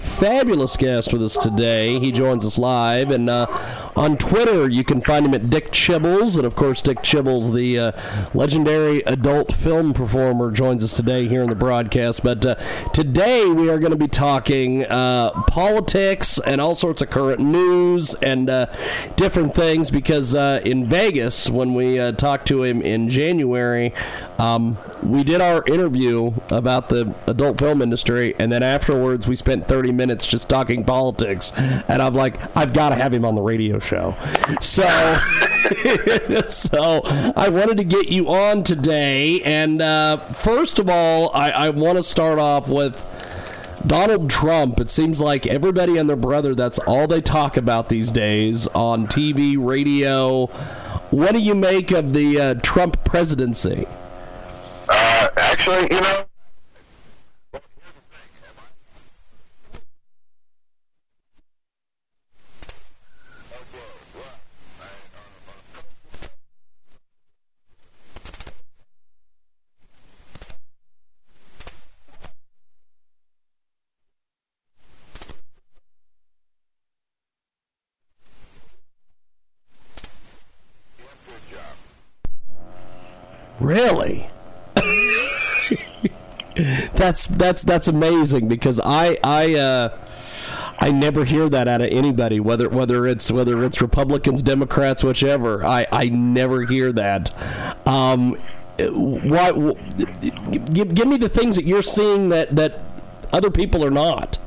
Fabulous 0.00 0.78
guest 0.78 1.12
with 1.12 1.22
us 1.22 1.36
today. 1.36 1.98
He 1.98 2.12
joins 2.12 2.46
us 2.46 2.56
live, 2.56 3.10
and 3.10 3.28
uh, 3.28 3.44
on 3.94 4.16
Twitter 4.16 4.68
you 4.68 4.84
can 4.84 5.00
find 5.00 5.26
him 5.26 5.34
at 5.34 5.50
Dick 5.50 5.72
Chibbles, 5.72 6.36
and 6.36 6.46
of 6.46 6.56
course 6.56 6.82
Dick 6.82 6.98
Chibbles, 6.98 7.52
the 7.54 7.78
uh, 7.78 7.92
legendary 8.34 9.00
adult 9.00 9.52
film 9.52 9.92
performer, 9.92 10.50
joins 10.50 10.82
us 10.82 10.92
today 10.92 11.28
here 11.28 11.42
in 11.42 11.48
the 11.48 11.54
broadcast. 11.54 12.22
But 12.22 12.44
uh, 12.44 12.54
today 12.92 13.48
we 13.48 13.68
are 13.70 13.78
going 13.78 13.92
to 13.92 13.98
be 13.98 14.08
talking 14.08 14.84
uh, 14.86 15.30
politics 15.48 16.38
and 16.38 16.60
all 16.60 16.74
sorts 16.74 17.02
of 17.02 17.10
current 17.10 17.40
news 17.40 18.14
and 18.14 18.48
uh, 18.48 18.66
different 19.16 19.54
things 19.54 19.90
because 19.90 20.34
uh, 20.34 20.60
in 20.64 20.86
Vegas 20.86 21.48
when 21.48 21.74
we 21.74 21.96
talked 22.12 22.48
to 22.48 22.62
him 22.62 22.82
in 22.82 23.08
January. 23.08 23.92
Um, 24.38 24.76
we 25.02 25.24
did 25.24 25.40
our 25.40 25.64
interview 25.66 26.32
about 26.48 26.88
the 26.88 27.14
adult 27.26 27.58
film 27.58 27.82
industry, 27.82 28.34
and 28.38 28.50
then 28.50 28.62
afterwards 28.62 29.26
we 29.26 29.36
spent 29.36 29.68
30 29.68 29.92
minutes 29.92 30.26
just 30.26 30.48
talking 30.48 30.84
politics. 30.84 31.52
And 31.56 32.02
I'm 32.02 32.14
like, 32.14 32.56
I've 32.56 32.72
got 32.72 32.90
to 32.90 32.96
have 32.96 33.12
him 33.12 33.24
on 33.24 33.34
the 33.34 33.42
radio 33.42 33.78
show. 33.82 34.16
So, 34.60 34.82
so 36.48 37.02
I 37.36 37.48
wanted 37.48 37.76
to 37.78 37.84
get 37.84 38.08
you 38.08 38.32
on 38.32 38.62
today. 38.62 39.40
And 39.42 39.82
uh, 39.82 40.18
first 40.18 40.78
of 40.78 40.88
all, 40.88 41.30
I, 41.34 41.50
I 41.50 41.70
want 41.70 41.98
to 41.98 42.02
start 42.02 42.38
off 42.38 42.68
with. 42.68 43.08
Donald 43.84 44.30
Trump, 44.30 44.78
it 44.78 44.90
seems 44.90 45.20
like 45.20 45.44
everybody 45.44 45.98
and 45.98 46.08
their 46.08 46.14
brother, 46.14 46.54
that's 46.54 46.78
all 46.78 47.08
they 47.08 47.20
talk 47.20 47.56
about 47.56 47.88
these 47.88 48.12
days 48.12 48.68
on 48.68 49.08
TV, 49.08 49.56
radio. 49.58 50.46
What 51.10 51.32
do 51.32 51.40
you 51.40 51.56
make 51.56 51.90
of 51.90 52.12
the 52.12 52.40
uh, 52.40 52.54
Trump 52.54 53.04
presidency? 53.04 53.88
Uh, 54.88 55.28
actually, 55.36 55.88
you 55.90 56.00
know, 56.00 56.24
Really? 83.62 84.28
that's 86.94 87.26
that's 87.28 87.62
that's 87.62 87.88
amazing 87.88 88.48
because 88.48 88.80
I 88.84 89.16
I 89.22 89.54
uh, 89.54 89.98
I 90.80 90.90
never 90.90 91.24
hear 91.24 91.48
that 91.48 91.68
out 91.68 91.80
of 91.80 91.88
anybody 91.90 92.40
whether 92.40 92.68
whether 92.68 93.06
it's 93.06 93.30
whether 93.30 93.64
it's 93.64 93.80
Republicans, 93.80 94.42
Democrats, 94.42 95.04
whichever. 95.04 95.64
I 95.64 95.86
I 95.92 96.08
never 96.08 96.66
hear 96.66 96.92
that. 96.92 97.32
Um, 97.86 98.36
why? 98.78 99.52
Give, 100.72 100.94
give 100.94 101.06
me 101.06 101.16
the 101.16 101.28
things 101.28 101.54
that 101.56 101.64
you're 101.64 101.82
seeing 101.82 102.30
that 102.30 102.56
that 102.56 102.80
other 103.32 103.50
people 103.50 103.84
are 103.84 103.90
not. 103.90 104.38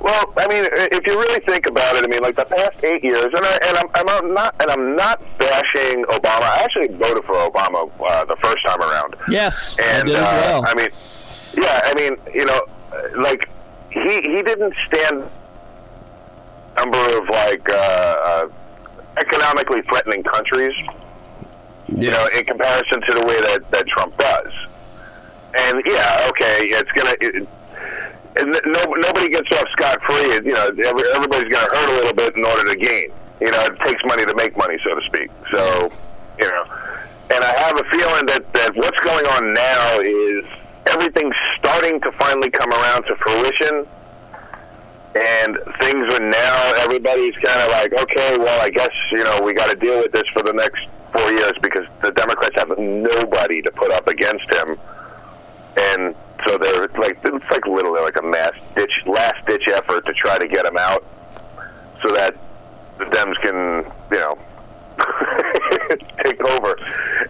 Well, 0.00 0.32
I 0.36 0.46
mean, 0.48 0.64
if 0.72 1.06
you 1.06 1.18
really 1.18 1.40
think 1.40 1.66
about 1.66 1.96
it, 1.96 2.04
I 2.04 2.06
mean, 2.06 2.20
like 2.20 2.36
the 2.36 2.44
past 2.44 2.82
eight 2.84 3.02
years, 3.02 3.24
and, 3.24 3.44
I, 3.44 3.58
and 3.66 3.76
I'm, 3.78 3.88
I'm 3.94 4.34
not, 4.34 4.54
and 4.60 4.70
I'm 4.70 4.96
not 4.96 5.20
bashing 5.38 6.04
Obama. 6.04 6.42
I 6.42 6.62
actually 6.64 6.88
voted 6.88 7.24
for 7.24 7.34
Obama 7.34 7.90
uh, 8.00 8.24
the 8.24 8.36
first 8.42 8.64
time 8.66 8.80
around. 8.80 9.16
Yes, 9.28 9.76
and 9.78 10.08
I 10.08 10.12
did 10.12 10.16
as 10.16 10.22
well. 10.22 10.64
Uh, 10.64 10.68
I 10.68 10.74
mean, 10.74 10.88
yeah, 11.56 11.80
I 11.84 11.94
mean, 11.94 12.16
you 12.34 12.44
know, 12.44 12.60
like 13.20 13.48
he 13.90 14.20
he 14.22 14.42
didn't 14.42 14.74
stand 14.86 15.24
number 16.76 17.18
of 17.18 17.28
like 17.28 17.68
uh, 17.68 17.74
uh, 17.74 18.48
economically 19.18 19.82
threatening 19.82 20.22
countries. 20.22 20.74
Yes. 21.88 22.02
You 22.02 22.10
know, 22.10 22.28
in 22.36 22.44
comparison 22.44 23.00
to 23.00 23.12
the 23.14 23.26
way 23.26 23.40
that 23.40 23.70
that 23.70 23.86
Trump 23.86 24.16
does. 24.18 24.52
And 25.58 25.82
yeah, 25.86 26.28
okay, 26.28 26.66
it's 26.66 26.90
gonna. 26.92 27.16
It, 27.20 27.48
and 28.38 28.60
no, 28.66 28.82
nobody 28.94 29.28
gets 29.28 29.48
off 29.56 29.68
scot 29.72 30.02
free. 30.02 30.34
You 30.44 30.54
know, 30.54 30.66
every, 30.68 31.04
everybody's 31.14 31.52
going 31.52 31.66
to 31.66 31.72
hurt 31.74 31.88
a 31.90 31.94
little 31.94 32.14
bit 32.14 32.36
in 32.36 32.44
order 32.44 32.64
to 32.64 32.76
gain. 32.76 33.10
You 33.40 33.50
know, 33.50 33.60
it 33.64 33.78
takes 33.84 34.02
money 34.06 34.24
to 34.24 34.34
make 34.34 34.56
money, 34.56 34.78
so 34.82 34.94
to 34.94 35.04
speak. 35.06 35.30
So, 35.52 35.90
you 36.38 36.48
know, 36.48 36.64
and 37.34 37.44
I 37.44 37.52
have 37.58 37.78
a 37.78 37.84
feeling 37.90 38.26
that 38.26 38.52
that 38.54 38.76
what's 38.76 38.98
going 39.00 39.26
on 39.26 39.52
now 39.52 40.00
is 40.00 40.44
everything's 40.86 41.34
starting 41.58 42.00
to 42.00 42.12
finally 42.12 42.50
come 42.50 42.70
around 42.70 43.02
to 43.04 43.16
fruition. 43.16 43.86
And 45.16 45.56
things 45.80 46.12
are 46.12 46.20
now, 46.20 46.74
everybody's 46.76 47.34
kind 47.36 47.58
of 47.62 47.70
like, 47.70 47.90
okay, 47.90 48.36
well, 48.38 48.60
I 48.60 48.68
guess, 48.68 48.90
you 49.12 49.24
know, 49.24 49.40
we 49.42 49.54
got 49.54 49.70
to 49.70 49.76
deal 49.76 49.96
with 49.98 50.12
this 50.12 50.24
for 50.34 50.42
the 50.42 50.52
next 50.52 50.86
four 51.10 51.32
years 51.32 51.52
because 51.62 51.86
the 52.02 52.12
Democrats 52.12 52.54
have 52.56 52.76
nobody 52.78 53.62
to 53.62 53.70
put 53.70 53.90
up 53.92 54.08
against 54.08 54.50
him. 54.52 54.78
And 55.78 56.14
so 56.46 56.58
they're 56.58 56.88
like 56.98 57.18
it's 57.24 57.50
like 57.50 57.66
literally 57.66 58.00
like 58.02 58.16
a 58.18 58.22
mass 58.22 58.52
ditch, 58.76 58.92
last 59.06 59.44
ditch 59.46 59.64
effort 59.68 60.04
to 60.06 60.12
try 60.14 60.38
to 60.38 60.48
get 60.48 60.66
him 60.66 60.76
out, 60.78 61.04
so 62.02 62.12
that 62.14 62.36
the 62.98 63.04
Dems 63.06 63.34
can 63.42 63.92
you 64.12 64.18
know 64.18 64.38
take 66.24 66.40
over. 66.44 66.76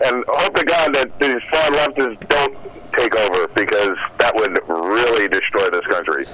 And 0.04 0.24
hope 0.28 0.54
to 0.56 0.64
God 0.64 0.94
that 0.94 1.18
these 1.20 1.42
far 1.50 1.70
leftists 1.70 2.28
don't 2.28 2.56
take 2.92 3.14
over 3.14 3.48
because 3.48 3.96
that 4.18 4.34
would 4.34 4.58
really 4.68 5.28
destroy 5.28 5.70
this 5.70 5.86
country. 5.86 6.26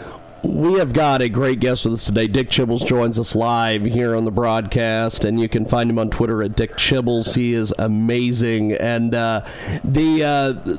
We 0.42 0.74
have 0.74 0.92
got 0.92 1.22
a 1.22 1.28
great 1.28 1.60
guest 1.60 1.84
with 1.84 1.94
us 1.94 2.04
today. 2.04 2.26
Dick 2.26 2.48
Chibbles 2.48 2.84
joins 2.84 3.16
us 3.18 3.36
live 3.36 3.84
here 3.84 4.16
on 4.16 4.24
the 4.24 4.32
broadcast, 4.32 5.24
and 5.24 5.40
you 5.40 5.48
can 5.48 5.64
find 5.66 5.88
him 5.88 6.00
on 6.00 6.10
Twitter 6.10 6.42
at 6.42 6.56
Dick 6.56 6.72
Chibbles. 6.72 7.36
He 7.36 7.54
is 7.54 7.72
amazing, 7.78 8.72
and 8.72 9.14
uh, 9.14 9.42
the. 9.84 10.24
Uh, 10.24 10.78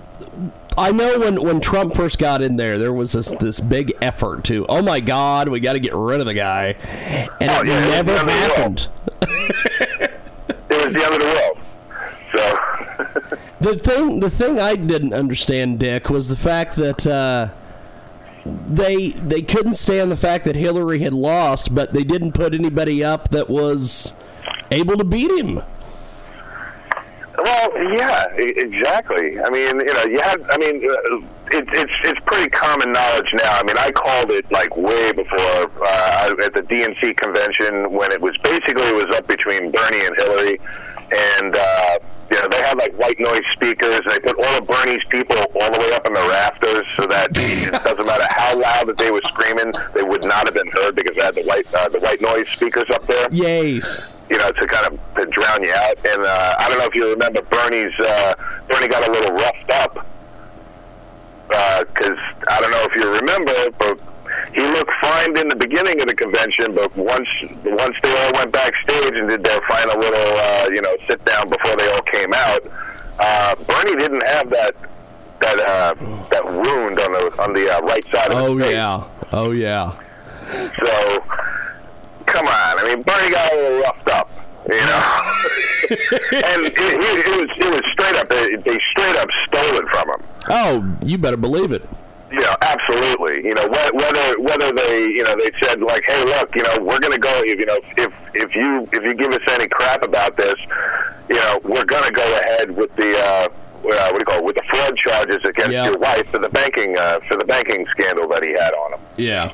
I 0.78 0.92
know 0.92 1.20
when, 1.20 1.42
when 1.42 1.60
Trump 1.60 1.96
first 1.96 2.18
got 2.18 2.42
in 2.42 2.56
there, 2.56 2.78
there 2.78 2.94
was 2.94 3.12
this 3.12 3.32
this 3.32 3.60
big 3.60 3.94
effort 4.02 4.44
to, 4.46 4.66
oh 4.68 4.82
my 4.82 5.00
God, 5.00 5.50
we 5.50 5.60
got 5.60 5.74
to 5.74 5.80
get 5.80 5.94
rid 5.94 6.20
of 6.20 6.26
the 6.26 6.34
guy, 6.34 6.76
and 7.40 7.52
oh, 7.52 7.62
it 7.62 7.68
yeah, 7.68 7.80
never 7.80 8.14
it 8.14 8.20
happened. 8.20 8.88
it 9.22 10.12
was 10.70 10.94
the 10.94 11.04
end 11.04 11.14
of 11.14 11.20
the 11.20 11.26
world. 11.26 11.60
So 12.36 12.58
the 13.62 13.78
thing 13.78 14.20
the 14.20 14.30
thing 14.30 14.60
I 14.60 14.76
didn't 14.76 15.14
understand, 15.14 15.80
Dick, 15.80 16.10
was 16.10 16.30
the 16.30 16.38
fact 16.38 16.76
that. 16.76 17.08
Uh, 17.08 17.50
they 18.46 19.12
they 19.12 19.42
couldn't 19.42 19.72
stand 19.72 20.12
the 20.12 20.18
fact 20.18 20.44
that 20.44 20.58
Hillary 20.58 21.00
had 21.00 21.14
lost, 21.14 21.74
but 21.74 21.94
they 21.94 22.04
didn't 22.04 22.34
put 22.34 22.54
anybody 22.54 23.02
up 23.02 23.30
that 23.30 23.50
was 23.50 24.14
able 24.70 24.98
to 24.98 25.06
beat 25.06 25.32
him. 25.32 25.62
Well, 27.38 27.70
yeah, 27.96 28.28
exactly. 28.36 29.40
I 29.42 29.50
mean, 29.50 29.80
you 29.80 29.94
know, 29.94 30.04
you 30.06 30.20
had. 30.22 30.40
I 30.52 30.58
mean, 30.60 30.88
uh, 30.88 31.18
it, 31.58 31.66
it's 31.74 31.92
it's 32.04 32.20
pretty 32.26 32.50
common 32.52 32.92
knowledge 32.92 33.28
now. 33.34 33.58
I 33.58 33.64
mean, 33.64 33.78
I 33.78 33.92
called 33.92 34.32
it 34.32 34.50
like 34.52 34.76
way 34.78 35.12
before 35.14 35.72
uh, 35.84 36.36
at 36.44 36.54
the 36.54 36.62
DNC 36.62 37.18
convention 37.18 37.92
when 37.92 38.12
it 38.12 38.22
was 38.22 38.38
basically 38.44 38.84
it 38.84 38.96
was 38.96 39.16
up 39.16 39.28
between 39.28 39.72
Bernie 39.72 40.06
and 40.06 40.16
Hillary, 40.18 40.60
and 41.12 41.56
uh, 41.56 41.98
you 42.34 42.42
know 42.42 42.48
they 42.50 42.62
had 42.62 42.78
like 42.78 42.94
white 42.98 43.20
noise 43.20 43.46
speakers, 43.54 44.02
and 44.02 44.12
they 44.12 44.20
put 44.20 44.38
all 44.38 44.58
of 44.58 44.68
Bernie's 44.68 45.04
people 45.10 45.38
all 45.38 45.70
the 45.70 45.80
way 45.80 45.94
up 45.94 46.08
in 46.08 46.14
the 46.14 46.26
rafters 46.28 46.88
so 46.96 47.06
that 47.06 47.30
it 47.36 47.84
doesn't 47.84 48.06
matter 48.06 48.26
how 48.30 48.58
loud 48.58 48.88
that 48.90 48.98
they 48.98 49.12
were 49.12 49.22
screaming, 49.26 49.72
they 49.94 50.04
would 50.04 50.24
not 50.24 50.48
have 50.48 50.56
been 50.56 50.72
heard 50.74 50.96
because 50.96 51.16
they 51.16 51.24
had 51.24 51.36
the 51.36 51.44
white 51.44 51.72
uh, 51.76 51.88
the 51.90 52.00
white 52.00 52.22
noise 52.22 52.50
speakers 52.50 52.90
up 52.90 53.06
there. 53.06 53.28
Yes 53.32 54.18
you 54.30 54.38
know, 54.38 54.50
to 54.50 54.66
kind 54.66 54.88
of 54.88 55.00
to 55.16 55.26
drown 55.28 55.62
you 55.62 55.72
out. 55.72 55.98
And 56.06 56.24
uh, 56.24 56.56
I 56.58 56.70
don't 56.70 56.80
know 56.80 56.86
if 56.86 56.96
you 56.96 57.10
remember 57.12 57.42
Bernie's. 57.44 57.94
Uh, 58.00 58.34
Bernie 58.68 58.88
got 58.88 59.08
a 59.08 59.12
little 59.12 59.36
roughed 59.36 59.70
up 59.72 60.08
because 61.50 62.18
uh, 62.18 62.50
I 62.50 62.62
don't 62.62 62.72
know 62.72 62.88
if 62.90 62.96
you 62.96 63.14
remember, 63.14 63.70
but 63.78 64.00
he 64.54 64.62
looked 64.62 64.94
fine 65.02 65.38
in 65.38 65.48
the 65.48 65.56
beginning 65.56 66.02
of 66.02 66.08
the 66.08 66.16
convention. 66.16 66.76
But 66.76 66.96
once 66.96 67.30
once 67.66 67.96
they 68.04 68.26
all 68.26 68.32
went 68.34 68.52
backstage 68.52 69.14
and 69.14 69.30
did 69.30 69.44
their 69.44 69.62
final 69.70 70.00
little 70.00 70.38
uh, 70.38 70.70
you 70.72 70.82
know 70.82 70.96
sit 71.10 71.24
down 71.26 71.50
before 71.50 71.76
they 71.78 71.88
all 71.90 72.02
came 72.04 72.34
out, 72.34 72.62
uh, 73.20 73.56
Bernie 73.68 73.96
didn't 73.96 74.26
have 74.28 74.50
that 74.50 74.76
that 75.42 75.60
uh, 75.60 75.94
that 76.30 76.46
wound 76.46 77.00
on 77.00 77.12
the 77.12 77.42
on 77.42 77.54
the 77.54 77.70
uh, 77.70 77.82
right 77.82 78.06
side 78.06 78.32
of 78.32 78.36
oh, 78.36 78.58
his 78.58 78.66
face. 78.66 78.76
yeah. 78.76 79.04
Oh 79.32 79.52
yeah. 79.52 80.00
So, 80.52 81.24
come 82.26 82.48
on. 82.48 82.80
I 82.80 82.84
mean, 82.84 83.04
Bernie 83.04 83.32
got 83.32 83.52
a 83.52 83.56
little 83.56 83.82
roughed 83.82 84.10
up, 84.12 84.30
you 84.70 84.76
know. 84.76 85.34
and 85.90 86.66
it, 86.66 86.74
it, 86.78 87.28
it 87.28 87.40
was 87.40 87.58
it 87.58 87.72
was 87.72 87.82
straight 87.94 88.16
up. 88.16 88.30
They, 88.30 88.56
they 88.58 88.80
straight 88.92 89.16
up 89.18 89.28
stole 89.48 89.80
it 89.80 89.86
from 89.90 90.10
him. 90.10 90.28
Oh, 90.50 90.98
you 91.06 91.18
better 91.18 91.38
believe 91.38 91.72
it. 91.72 91.88
Know, 92.42 92.56
absolutely. 92.62 93.46
You 93.46 93.54
know, 93.54 93.68
whether 93.68 94.40
whether 94.40 94.72
they 94.72 95.02
you 95.04 95.24
know 95.24 95.36
they 95.36 95.52
said 95.62 95.82
like, 95.82 96.04
hey, 96.08 96.24
look, 96.26 96.56
you 96.56 96.64
know, 96.64 96.78
we're 96.82 97.00
going 97.00 97.14
to 97.14 97.20
go. 97.20 97.32
If 97.46 97.60
you 97.60 97.66
know, 97.66 97.78
if 97.98 98.12
if 98.34 98.56
you 98.56 98.88
if 98.92 99.04
you 99.04 99.14
give 99.14 99.32
us 99.32 99.42
any 99.52 99.68
crap 99.68 100.04
about 100.04 100.36
this, 100.36 100.56
you 101.30 101.36
know, 101.36 101.60
we're 101.64 101.86
going 101.86 102.04
to 102.04 102.12
go 102.12 102.40
ahead 102.40 102.76
with 102.76 102.94
the. 102.96 103.18
Uh, 103.18 103.48
uh, 103.86 104.10
what 104.10 104.12
do 104.14 104.18
you 104.20 104.26
call 104.26 104.38
it? 104.40 104.46
With 104.46 104.56
the 104.56 104.64
fraud 104.70 104.96
charges 104.98 105.40
against 105.44 105.72
Yeah. 105.74 105.86
your 105.86 105.98
wife 106.00 106.28
for 106.30 106.40
the 106.40 106.48
banking 106.50 106.98
uh, 106.98 107.20
for 107.28 107.36
the 107.38 107.44
banking 107.46 107.86
scandal 107.92 108.28
that 108.30 108.42
he 108.44 108.52
had 108.52 108.74
on 108.74 108.94
him. 108.94 109.00
Yeah. 109.18 109.52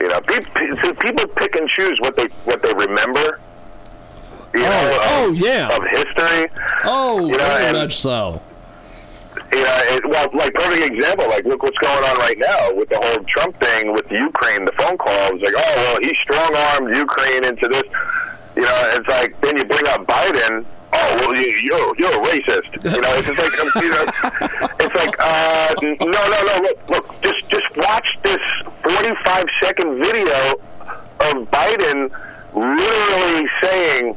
You 0.00 0.08
know, 0.08 0.20
pe- 0.20 0.38
pe- 0.40 0.92
people 1.00 1.26
pick 1.36 1.54
and 1.56 1.68
choose 1.68 1.98
what 2.00 2.16
they 2.16 2.26
what 2.44 2.62
they 2.62 2.72
remember. 2.72 3.40
You 4.54 4.60
know, 4.60 4.68
of, 4.68 4.98
oh, 5.00 5.32
yeah. 5.34 5.68
of 5.76 5.82
history. 5.90 6.46
Oh, 6.84 7.20
You 7.26 7.32
know, 7.32 7.38
very 7.38 7.64
and- 7.66 7.76
much 7.78 7.96
so. 7.98 8.40
You 9.52 9.64
know, 9.64 9.78
it, 9.92 10.08
well, 10.08 10.28
like 10.32 10.54
perfect 10.54 10.94
example. 10.94 11.28
Like, 11.28 11.44
look 11.44 11.62
what's 11.62 11.76
going 11.78 12.04
on 12.04 12.16
right 12.18 12.38
now 12.38 12.72
with 12.74 12.88
the 12.88 12.96
whole 12.96 13.22
Trump 13.28 13.60
thing 13.60 13.92
with 13.92 14.10
Ukraine. 14.10 14.64
The 14.64 14.72
phone 14.72 14.96
calls, 14.96 15.40
like, 15.42 15.54
oh 15.56 15.74
well, 15.76 15.98
he 16.00 16.14
strong 16.22 16.56
armed 16.56 16.96
Ukraine 16.96 17.44
into 17.44 17.68
this. 17.68 17.84
You 18.56 18.62
know, 18.62 18.92
it's 18.96 19.08
like 19.08 19.38
then 19.42 19.56
you 19.58 19.64
bring 19.64 19.86
up 19.88 20.06
Biden. 20.06 20.64
Oh 20.94 21.16
well, 21.20 21.36
you, 21.36 21.48
you're 21.68 21.94
you're 21.98 22.16
a 22.16 22.24
racist. 22.28 22.72
You 22.84 23.00
know, 23.00 23.12
it's 23.16 23.26
just 23.26 23.38
like 23.38 23.60
um, 23.60 23.70
you 23.82 23.90
know, 23.90 24.06
it's 24.80 24.94
like 24.94 25.14
uh, 25.20 25.74
no, 25.82 25.96
no, 26.00 26.38
no. 26.48 26.54
Look, 26.62 26.88
look, 26.88 27.22
just 27.22 27.48
just 27.50 27.76
watch 27.76 28.06
this 28.24 28.40
45 28.84 29.44
second 29.62 30.02
video 30.02 30.52
of 31.20 31.50
Biden 31.50 32.10
literally 32.54 33.48
saying 33.62 34.16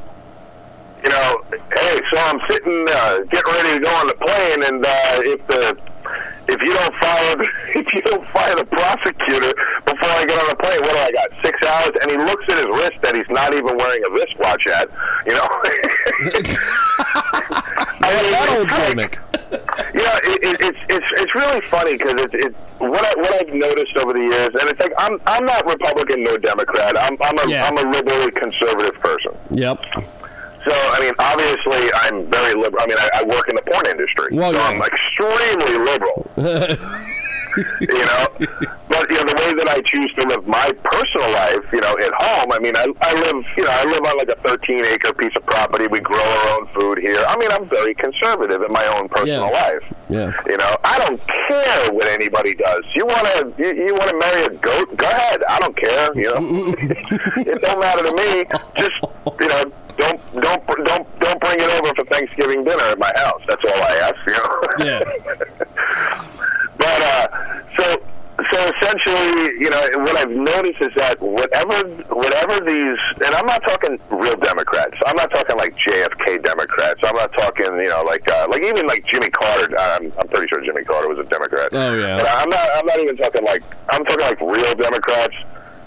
you 1.05 1.11
know, 1.11 1.43
hey, 1.77 2.01
so 2.13 2.19
I'm 2.19 2.39
sitting, 2.49 2.85
uh, 2.89 3.19
getting 3.31 3.53
ready 3.53 3.77
to 3.77 3.83
go 3.85 3.91
on 3.95 4.07
the 4.07 4.15
plane, 4.15 4.63
and 4.65 4.85
uh, 4.85 5.21
if 5.21 5.45
the 5.47 5.77
if 6.47 6.61
you 6.61 6.73
don't 6.73 6.93
fire 6.95 7.35
if 7.75 7.87
you 7.93 8.01
don't 8.03 8.25
fire 8.29 8.55
the 8.55 8.65
prosecutor 8.65 9.53
before 9.85 10.09
I 10.09 10.25
get 10.25 10.37
on 10.41 10.49
the 10.49 10.55
plane, 10.57 10.79
what 10.81 10.93
do 10.93 10.99
I 10.99 11.11
got? 11.11 11.27
Six 11.43 11.55
hours, 11.65 11.91
and 12.01 12.11
he 12.11 12.17
looks 12.17 12.45
at 12.49 12.57
his 12.57 12.67
wrist 12.67 12.97
that 13.03 13.15
he's 13.15 13.29
not 13.29 13.53
even 13.53 13.77
wearing 13.77 14.01
a 14.07 14.11
wristwatch 14.11 14.65
at. 14.67 14.89
You 15.27 15.33
know, 15.33 15.47
I 17.05 18.21
mean, 18.21 18.31
That 18.31 18.55
old 18.57 18.69
it's 18.69 18.87
gimmick. 18.89 19.19
yeah, 19.93 20.17
it, 20.25 20.39
it, 20.43 20.57
it's 20.61 20.79
it's 20.89 21.09
it's 21.21 21.35
really 21.35 21.61
funny 21.67 21.97
because 21.97 22.13
it's 22.17 22.33
it, 22.33 22.55
what 22.79 23.03
I 23.05 23.13
what 23.19 23.33
I've 23.41 23.53
noticed 23.53 23.95
over 23.97 24.13
the 24.13 24.21
years, 24.21 24.49
and 24.59 24.69
it's 24.69 24.79
like 24.79 24.93
I'm 24.97 25.19
I'm 25.27 25.45
not 25.45 25.65
Republican 25.65 26.23
nor 26.23 26.37
Democrat. 26.37 26.95
I'm 26.97 27.17
I'm 27.21 27.37
a 27.39 27.49
Yeah. 27.49 27.67
am 27.67 27.77
a 27.77 27.89
liberal 27.89 28.29
conservative 28.31 28.93
person. 29.01 29.33
Yep. 29.51 29.79
So, 30.67 30.73
I 30.73 31.00
mean, 31.00 31.13
obviously, 31.19 31.91
I'm 31.94 32.25
very 32.31 32.53
liberal. 32.56 32.81
I 32.81 32.88
mean, 32.88 32.97
I, 33.00 33.09
I 33.15 33.23
work 33.23 33.47
in 33.50 33.56
the 33.56 33.62
porn 33.71 33.85
industry, 33.88 34.29
Well, 34.31 34.51
so 34.53 34.57
yeah. 34.57 34.67
I'm 34.67 34.81
extremely 34.81 35.77
liberal. 35.77 36.31
you 37.79 37.88
know, 37.88 38.27
but 38.89 39.07
you 39.09 39.15
know 39.15 39.23
the 39.31 39.35
way 39.39 39.53
that 39.56 39.67
I 39.69 39.79
choose 39.88 40.12
to 40.19 40.27
live 40.27 40.45
my 40.45 40.71
personal 40.83 41.31
life, 41.31 41.63
you 41.71 41.79
know, 41.79 41.95
at 42.03 42.12
home. 42.19 42.51
I 42.51 42.59
mean, 42.59 42.75
I, 42.75 42.83
I 43.00 43.13
live, 43.13 43.45
you 43.56 43.63
know, 43.63 43.71
I 43.71 43.85
live 43.85 44.01
on 44.03 44.17
like 44.17 44.27
a 44.27 44.35
13 44.44 44.83
acre 44.83 45.13
piece 45.13 45.31
of 45.38 45.45
property. 45.45 45.88
We 45.88 46.01
grow 46.01 46.19
our 46.19 46.59
own 46.59 46.67
food 46.77 46.97
here. 46.97 47.23
I 47.25 47.38
mean, 47.38 47.50
I'm 47.51 47.63
very 47.69 47.94
conservative 47.95 48.62
in 48.62 48.71
my 48.73 48.85
own 49.00 49.07
personal 49.07 49.47
Yeah. 49.47 49.62
life. 49.62 49.83
Yeah. 50.09 50.31
You 50.50 50.57
know, 50.57 50.75
I 50.83 51.00
don't 51.00 51.21
care 51.27 51.91
what 51.94 52.07
anybody 52.07 52.56
does. 52.56 52.83
You 52.94 53.06
want 53.06 53.23
to, 53.27 53.53
you, 53.57 53.85
you 53.88 53.94
want 53.94 54.09
to 54.12 54.17
marry 54.19 54.44
a 54.44 54.50
goat? 54.59 54.97
Go 54.97 55.07
ahead. 55.07 55.41
I 55.47 55.59
don't 55.59 55.77
care. 55.77 56.09
You 56.13 56.23
know, 56.35 56.75
it 57.39 57.62
don't 57.62 57.79
matter 57.79 58.03
to 58.03 58.12
me. 58.12 58.44
Just, 58.75 59.00
you 59.39 59.47
know, 59.47 59.63
don't, 59.97 60.19
don't, 60.41 60.67
don't, 60.83 61.19
don't 61.21 61.39
bring 61.39 61.56
it 61.57 61.71
over 61.81 61.94
for 61.95 62.03
Thanksgiving 62.12 62.64
dinner 62.77 62.92
at 62.92 63.00
my 63.00 63.12
house. 63.16 63.42
That's 63.48 63.63
all 63.63 63.83
I 63.83 64.12
ask. 64.12 64.16
You 64.27 64.33
know. 64.33 64.86
Yeah. 64.86 65.66
But 66.77 67.01
uh, 67.01 67.27
so 67.80 68.04
so 68.51 68.72
essentially, 68.77 69.56
you 69.63 69.69
know, 69.69 69.81
what 70.04 70.18
I've 70.18 70.30
noticed 70.30 70.81
is 70.81 70.92
that 70.98 71.19
whatever 71.22 71.88
whatever 72.13 72.60
these, 72.66 73.00
and 73.24 73.33
I'm 73.33 73.45
not 73.45 73.63
talking 73.63 73.98
real 74.12 74.36
Democrats. 74.36 74.95
I'm 75.07 75.16
not 75.16 75.31
talking 75.31 75.57
like 75.57 75.75
JFK 75.75 76.44
Democrats. 76.44 77.00
I'm 77.04 77.16
not 77.16 77.31
talking, 77.33 77.68
you 77.77 77.89
know, 77.89 78.04
like 78.06 78.30
uh, 78.30 78.48
like 78.51 78.63
even 78.63 78.86
like 78.88 79.06
Jimmy 79.07 79.30
Carter. 79.30 79.77
I'm, 79.80 80.12
I'm 80.19 80.27
pretty 80.27 80.48
sure 80.50 80.63
Jimmy 80.63 80.83
Carter 80.83 81.07
was 81.07 81.19
a 81.19 81.30
Democrat. 81.30 81.69
Oh, 81.72 81.94
yeah. 81.94 82.19
And 82.19 82.27
I'm 82.27 82.50
not. 82.50 82.69
I'm 82.75 82.86
not 82.86 83.00
even 83.00 83.18
talking 83.18 83.44
like. 83.45 83.63
I'm 83.89 84.04
talking 84.04 84.25
like 84.25 84.42
real 84.42 84.75
Democrats. 84.75 85.36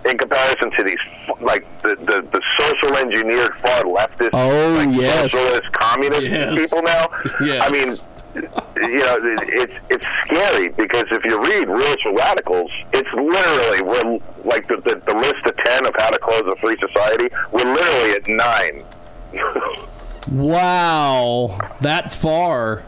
In 0.08 0.16
comparison 0.16 0.70
to 0.70 0.84
these, 0.84 0.96
like 1.40 1.66
the, 1.82 1.94
the, 1.96 2.26
the 2.32 2.42
social 2.58 2.96
engineered 2.96 3.54
far 3.56 3.82
leftist, 3.82 4.30
Oh, 4.32 4.74
like 4.76 4.88
yes. 4.98 5.30
socialist, 5.32 5.72
communist 5.72 6.22
Yes. 6.22 6.54
people 6.58 6.82
now. 6.82 7.08
Yes. 7.44 7.64
I 7.66 7.70
mean, 7.70 7.92
you 8.34 8.98
know, 8.98 9.18
it- 9.22 9.48
it's 9.60 9.72
it's 9.90 10.04
scary 10.24 10.68
because 10.68 11.04
if 11.10 11.24
you 11.24 11.40
read 11.42 11.68
Rules 11.68 11.96
for 12.02 12.14
Radicals, 12.14 12.70
it's 12.94 13.08
literally 13.12 13.82
we're 13.82 14.18
like 14.44 14.66
the, 14.68 14.76
the 14.76 15.02
the 15.06 15.14
list 15.18 15.44
of 15.46 15.56
ten 15.64 15.86
of 15.86 15.94
how 15.98 16.08
to 16.10 16.18
close 16.18 16.42
a 16.46 16.56
free 16.60 16.76
society. 16.78 17.28
We're 17.52 17.72
literally 17.74 18.12
at 18.12 18.28
nine. 18.28 18.84
Wow. 20.30 21.58
That 21.80 22.12
far. 22.12 22.82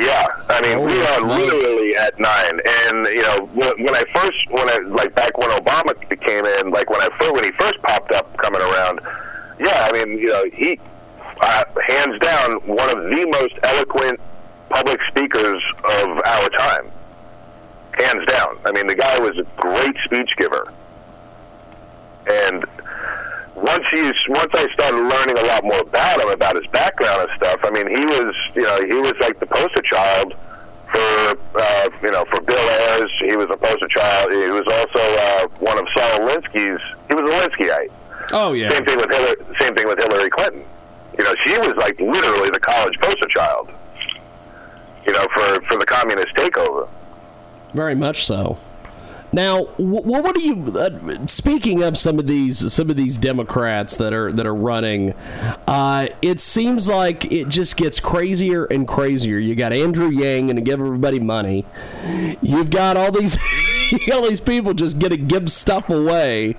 Yeah, 0.00 0.26
I 0.48 0.60
mean 0.62 0.84
we 0.86 1.00
are 1.00 1.18
smokes. 1.18 1.34
literally 1.34 1.96
at 1.96 2.18
nine. 2.18 2.60
And 2.66 3.06
you 3.06 3.22
know, 3.22 3.48
when, 3.52 3.84
when 3.84 3.94
I 3.94 4.04
first, 4.14 4.38
when 4.50 4.68
I 4.68 4.78
like 4.88 5.14
back 5.14 5.36
when 5.38 5.50
Obama 5.50 5.94
came 6.20 6.46
in, 6.46 6.70
like 6.70 6.88
when 6.90 7.00
I 7.00 7.08
first 7.20 7.32
when 7.32 7.44
he 7.44 7.52
first 7.58 7.80
popped 7.82 8.12
up 8.12 8.36
coming 8.38 8.62
around, 8.62 9.00
yeah, 9.58 9.88
I 9.90 9.92
mean, 9.92 10.18
you 10.18 10.28
know, 10.28 10.44
he 10.52 10.78
uh, 11.40 11.64
hands 11.88 12.18
down 12.20 12.52
one 12.66 12.90
of 12.90 13.04
the 13.04 13.26
most 13.32 13.54
eloquent 13.62 14.20
public 14.70 15.00
speakers 15.08 15.62
of 15.84 16.08
our 16.24 16.48
time. 16.50 16.90
Hands 17.98 18.26
down. 18.26 18.58
I 18.64 18.72
mean, 18.72 18.86
the 18.86 18.96
guy 18.96 19.18
was 19.18 19.38
a 19.38 19.44
great 19.56 19.94
speech 20.04 20.30
giver. 20.36 20.72
And 22.26 22.64
once 23.64 23.84
he's 23.92 24.12
once 24.28 24.52
I 24.52 24.68
started 24.74 25.00
learning 25.00 25.38
a 25.38 25.46
lot 25.48 25.64
more 25.64 25.80
about 25.80 26.20
him, 26.20 26.28
about 26.28 26.56
his 26.56 26.66
background 26.68 27.22
and 27.22 27.30
stuff. 27.36 27.60
I 27.64 27.70
mean, 27.70 27.88
he 27.88 28.04
was 28.04 28.34
you 28.54 28.62
know 28.62 28.76
he 28.84 29.00
was 29.00 29.14
like 29.20 29.40
the 29.40 29.46
poster 29.46 29.82
child 29.82 30.34
for 30.92 31.38
uh, 31.56 31.88
you 32.02 32.12
know 32.12 32.24
for 32.30 32.42
Bill 32.42 32.60
Ayers. 32.60 33.10
He 33.20 33.36
was 33.36 33.48
a 33.50 33.56
poster 33.56 33.88
child. 33.88 34.32
He 34.32 34.50
was 34.52 34.68
also 34.68 35.00
uh, 35.00 35.48
one 35.64 35.78
of 35.78 35.86
Saul 35.96 36.28
Alinsky's. 36.28 36.82
He 37.08 37.14
was 37.14 37.24
a 37.24 37.32
Alinskyite. 37.32 37.92
Oh 38.32 38.52
yeah. 38.52 38.68
Same 38.68 38.84
thing 38.84 38.98
with 38.98 39.10
Hillary. 39.10 39.36
Same 39.60 39.74
thing 39.74 39.88
with 39.88 39.98
Hillary 39.98 40.30
Clinton. 40.30 40.64
You 41.18 41.24
know, 41.24 41.34
she 41.46 41.56
was 41.58 41.74
like 41.76 41.98
literally 42.00 42.50
the 42.50 42.60
college 42.60 42.98
poster 43.00 43.28
child. 43.34 43.70
You 45.06 45.12
know, 45.14 45.26
for 45.34 45.60
for 45.68 45.78
the 45.78 45.86
communist 45.86 46.34
takeover. 46.36 46.88
Very 47.72 47.94
much 47.94 48.24
so. 48.24 48.58
Now, 49.34 49.64
wh- 49.64 50.06
what 50.06 50.32
do 50.36 50.40
you? 50.40 50.78
Uh, 50.78 51.26
speaking 51.26 51.82
of 51.82 51.98
some 51.98 52.20
of 52.20 52.28
these, 52.28 52.72
some 52.72 52.88
of 52.88 52.94
these 52.96 53.18
Democrats 53.18 53.96
that 53.96 54.12
are 54.12 54.30
that 54.30 54.46
are 54.46 54.54
running, 54.54 55.12
uh, 55.66 56.06
it 56.22 56.40
seems 56.40 56.86
like 56.86 57.30
it 57.32 57.48
just 57.48 57.76
gets 57.76 57.98
crazier 57.98 58.64
and 58.66 58.86
crazier. 58.86 59.38
You 59.38 59.56
got 59.56 59.72
Andrew 59.72 60.08
Yang 60.08 60.50
and 60.50 60.58
to 60.58 60.64
give 60.64 60.78
everybody 60.80 61.18
money. 61.18 61.66
You've 62.42 62.70
got 62.70 62.96
all 62.96 63.10
these, 63.10 63.36
you 63.90 63.98
got 64.06 64.18
all 64.22 64.28
these 64.28 64.40
people 64.40 64.72
just 64.72 65.00
going 65.00 65.10
to 65.10 65.16
give 65.16 65.50
stuff 65.50 65.90
away. 65.90 66.54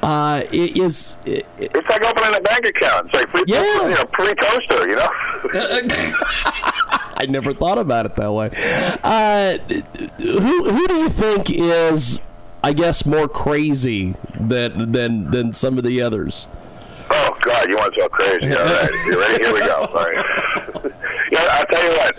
Uh, 0.00 0.44
it 0.52 0.76
is. 0.76 1.16
It, 1.26 1.44
It's 1.58 1.88
like 1.88 2.04
opening 2.04 2.36
a 2.36 2.40
bank 2.40 2.64
account. 2.64 3.06
It's 3.12 3.14
like 3.14 3.28
free, 3.30 3.42
Yeah. 3.48 3.88
you 3.88 3.94
know, 3.96 4.04
free 4.16 4.34
toaster. 4.36 4.88
You 4.88 4.96
know. 4.96 5.10
I 7.16 7.26
never 7.26 7.54
thought 7.54 7.78
about 7.78 8.06
it 8.06 8.16
that 8.16 8.32
way. 8.32 8.50
Uh, 9.02 9.58
who 10.18 10.70
who 10.70 10.88
do 10.88 10.94
you 10.94 11.08
think 11.08 11.50
is, 11.50 12.20
I 12.62 12.72
guess, 12.72 13.06
more 13.06 13.28
crazy 13.28 14.14
than 14.38 14.92
than 14.92 15.30
than 15.30 15.52
some 15.52 15.78
of 15.78 15.84
the 15.84 16.02
others? 16.02 16.48
Oh 17.10 17.36
God, 17.42 17.68
you 17.68 17.76
want 17.76 17.94
to 17.94 18.00
talk 18.00 18.12
crazy? 18.12 18.54
All 18.54 18.64
right, 18.64 18.90
you 19.06 19.20
ready? 19.20 19.44
Here 19.44 19.54
we 19.54 19.60
go. 19.60 19.84
All 19.84 19.94
right. 19.94 20.92
yeah, 21.32 21.46
I'll 21.50 21.66
tell 21.66 21.84
you 21.84 21.96
what. 21.98 22.16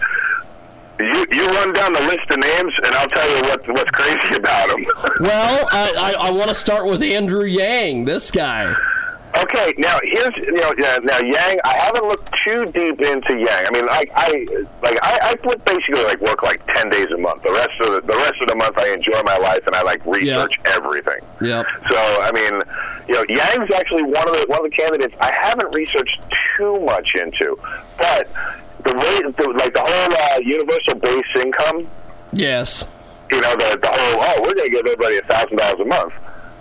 You 0.97 1.25
you 1.31 1.47
run 1.47 1.73
down 1.73 1.91
the 1.91 2.01
list 2.01 2.29
of 2.29 2.37
names, 2.37 2.73
and 2.85 2.95
I'll 2.95 3.07
tell 3.07 3.29
you 3.29 3.41
what 3.49 3.67
what's 3.67 3.91
crazy 3.91 4.35
about 4.35 4.69
them. 4.69 4.85
Well, 5.19 5.67
I 5.71 6.15
I, 6.17 6.27
I 6.27 6.31
want 6.31 6.49
to 6.49 6.55
start 6.55 6.87
with 6.87 7.03
Andrew 7.03 7.43
Yang. 7.43 8.05
This 8.05 8.31
guy. 8.31 8.75
Okay, 9.37 9.73
now 9.77 9.97
here's 10.03 10.35
you 10.37 10.53
know 10.53 10.71
now 11.03 11.19
Yang. 11.19 11.59
I 11.63 11.73
haven't 11.77 12.05
looked 12.07 12.33
too 12.45 12.65
deep 12.67 12.99
into 13.01 13.37
Yang. 13.37 13.65
I 13.65 13.69
mean, 13.73 13.85
I 13.89 14.05
I 14.15 14.45
like 14.83 14.97
I, 15.01 15.19
I 15.21 15.35
would 15.47 15.63
basically 15.65 16.03
like 16.03 16.19
work 16.21 16.43
like 16.43 16.65
ten 16.75 16.89
days 16.89 17.07
a 17.13 17.17
month. 17.17 17.43
The 17.43 17.51
rest 17.51 17.71
of 17.81 17.93
the, 17.93 18.01
the 18.01 18.17
rest 18.17 18.35
of 18.41 18.47
the 18.47 18.55
month, 18.55 18.77
I 18.77 18.93
enjoy 18.93 19.21
my 19.23 19.37
life 19.37 19.65
and 19.67 19.75
I 19.75 19.81
like 19.81 20.05
research 20.05 20.53
everything. 20.65 21.19
Yep. 21.41 21.65
So 21.91 21.97
I 21.97 22.31
mean, 22.33 22.61
you 23.07 23.13
know, 23.15 23.25
Yang's 23.29 23.71
actually 23.75 24.03
one 24.03 24.27
of 24.27 24.35
the 24.35 24.45
one 24.47 24.65
of 24.65 24.71
the 24.71 24.75
candidates 24.77 25.15
I 25.19 25.31
haven't 25.33 25.73
researched 25.75 26.21
too 26.57 26.79
much 26.81 27.07
into, 27.15 27.57
but 27.97 28.27
the 28.85 28.93
way, 28.93 29.19
the, 29.31 29.55
like 29.57 29.73
the 29.73 29.81
whole 29.81 30.13
uh, 30.13 30.39
universal 30.41 30.95
base 30.99 31.43
income, 31.43 31.87
Yes. 32.31 32.85
you 33.31 33.41
know, 33.41 33.55
the, 33.55 33.79
the 33.81 33.87
whole, 33.89 34.21
oh, 34.21 34.35
we're 34.43 34.53
going 34.53 34.69
to 34.69 34.75
give 34.75 34.85
everybody 34.85 35.17
a 35.17 35.21
thousand 35.23 35.57
dollars 35.57 35.79
a 35.79 35.85
month. 35.85 36.13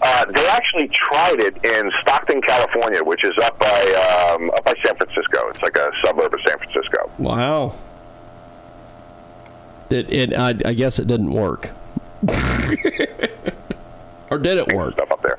Uh, 0.04 0.26
they 0.26 0.46
actually 0.48 0.86
tried 0.88 1.40
it 1.40 1.56
in 1.64 1.90
Stockton, 2.02 2.42
California, 2.42 3.02
which 3.02 3.24
is 3.24 3.32
up 3.42 3.58
by 3.58 4.34
um, 4.34 4.50
up 4.50 4.62
by 4.62 4.74
San 4.84 4.94
Francisco. 4.96 5.48
It's 5.48 5.62
like 5.62 5.78
a 5.78 5.90
suburb 6.04 6.34
of 6.34 6.40
San 6.46 6.58
Francisco. 6.58 7.10
Wow. 7.18 7.74
It, 9.88 10.12
it 10.12 10.34
I, 10.34 10.54
I 10.62 10.74
guess 10.74 10.98
it 10.98 11.06
didn't 11.06 11.32
work. 11.32 11.70
or 14.30 14.38
did 14.38 14.58
it 14.58 14.74
work? 14.74 14.92
Stuff 14.92 15.10
up 15.10 15.22
there, 15.22 15.38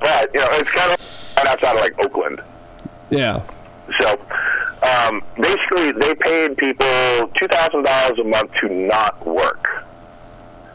but 0.00 0.30
you 0.32 0.40
know, 0.40 0.48
it's 0.52 0.70
kind 0.70 0.92
of 0.92 1.34
right 1.36 1.46
outside 1.46 1.74
of 1.74 1.80
like 1.82 1.98
Oakland. 2.02 2.40
Yeah. 3.10 3.42
So 4.00 4.18
um, 4.82 5.22
basically, 5.36 5.92
they 5.92 6.14
paid 6.14 6.56
people 6.56 7.30
two 7.38 7.48
thousand 7.48 7.84
dollars 7.84 8.18
a 8.18 8.24
month 8.24 8.52
to 8.62 8.68
not 8.72 9.26
work. 9.26 9.77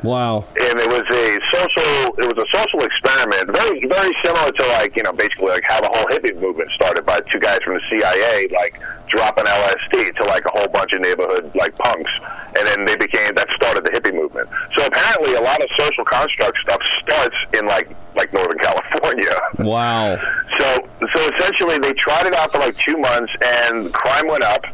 Wow. 0.03 0.43
and 0.59 0.79
it 0.79 0.87
was 0.89 1.03
a 1.07 1.25
social 1.55 2.13
it 2.19 2.27
was 2.27 2.37
a 2.37 2.47
social 2.57 2.83
experiment 2.83 3.55
very 3.55 3.87
very 3.87 4.11
similar 4.23 4.51
to 4.51 4.67
like 4.75 4.95
you 4.97 5.03
know 5.03 5.13
basically 5.13 5.47
like 5.47 5.63
how 5.67 5.79
the 5.81 5.87
whole 5.87 6.05
hippie 6.11 6.35
movement 6.39 6.69
started 6.75 7.05
by 7.05 7.19
two 7.31 7.39
guys 7.39 7.59
from 7.63 7.75
the 7.75 7.81
CIA 7.89 8.47
like 8.51 8.79
dropping 9.07 9.45
LSD 9.45 10.15
to 10.17 10.23
like 10.25 10.43
a 10.45 10.49
whole 10.51 10.67
bunch 10.73 10.91
of 10.93 11.01
neighborhood 11.01 11.49
like 11.55 11.77
punks 11.77 12.11
and 12.59 12.67
then 12.67 12.83
they 12.85 12.97
became 12.97 13.33
that 13.35 13.47
started 13.55 13.85
the 13.85 13.91
hippie 13.91 14.13
movement 14.13 14.49
so 14.77 14.85
apparently 14.85 15.35
a 15.35 15.41
lot 15.41 15.61
of 15.61 15.69
social 15.79 16.03
construct 16.05 16.57
stuff 16.63 16.81
starts 17.01 17.35
in 17.57 17.65
like 17.67 17.89
like 18.15 18.31
Northern 18.33 18.59
California 18.59 19.39
Wow. 19.59 20.17
so 20.59 20.87
so 21.15 21.29
essentially 21.37 21.77
they 21.79 21.93
tried 21.93 22.25
it 22.27 22.35
out 22.35 22.51
for 22.51 22.59
like 22.59 22.75
two 22.77 22.97
months 22.97 23.31
and 23.43 23.93
crime 23.93 24.27
went 24.27 24.43
up 24.43 24.65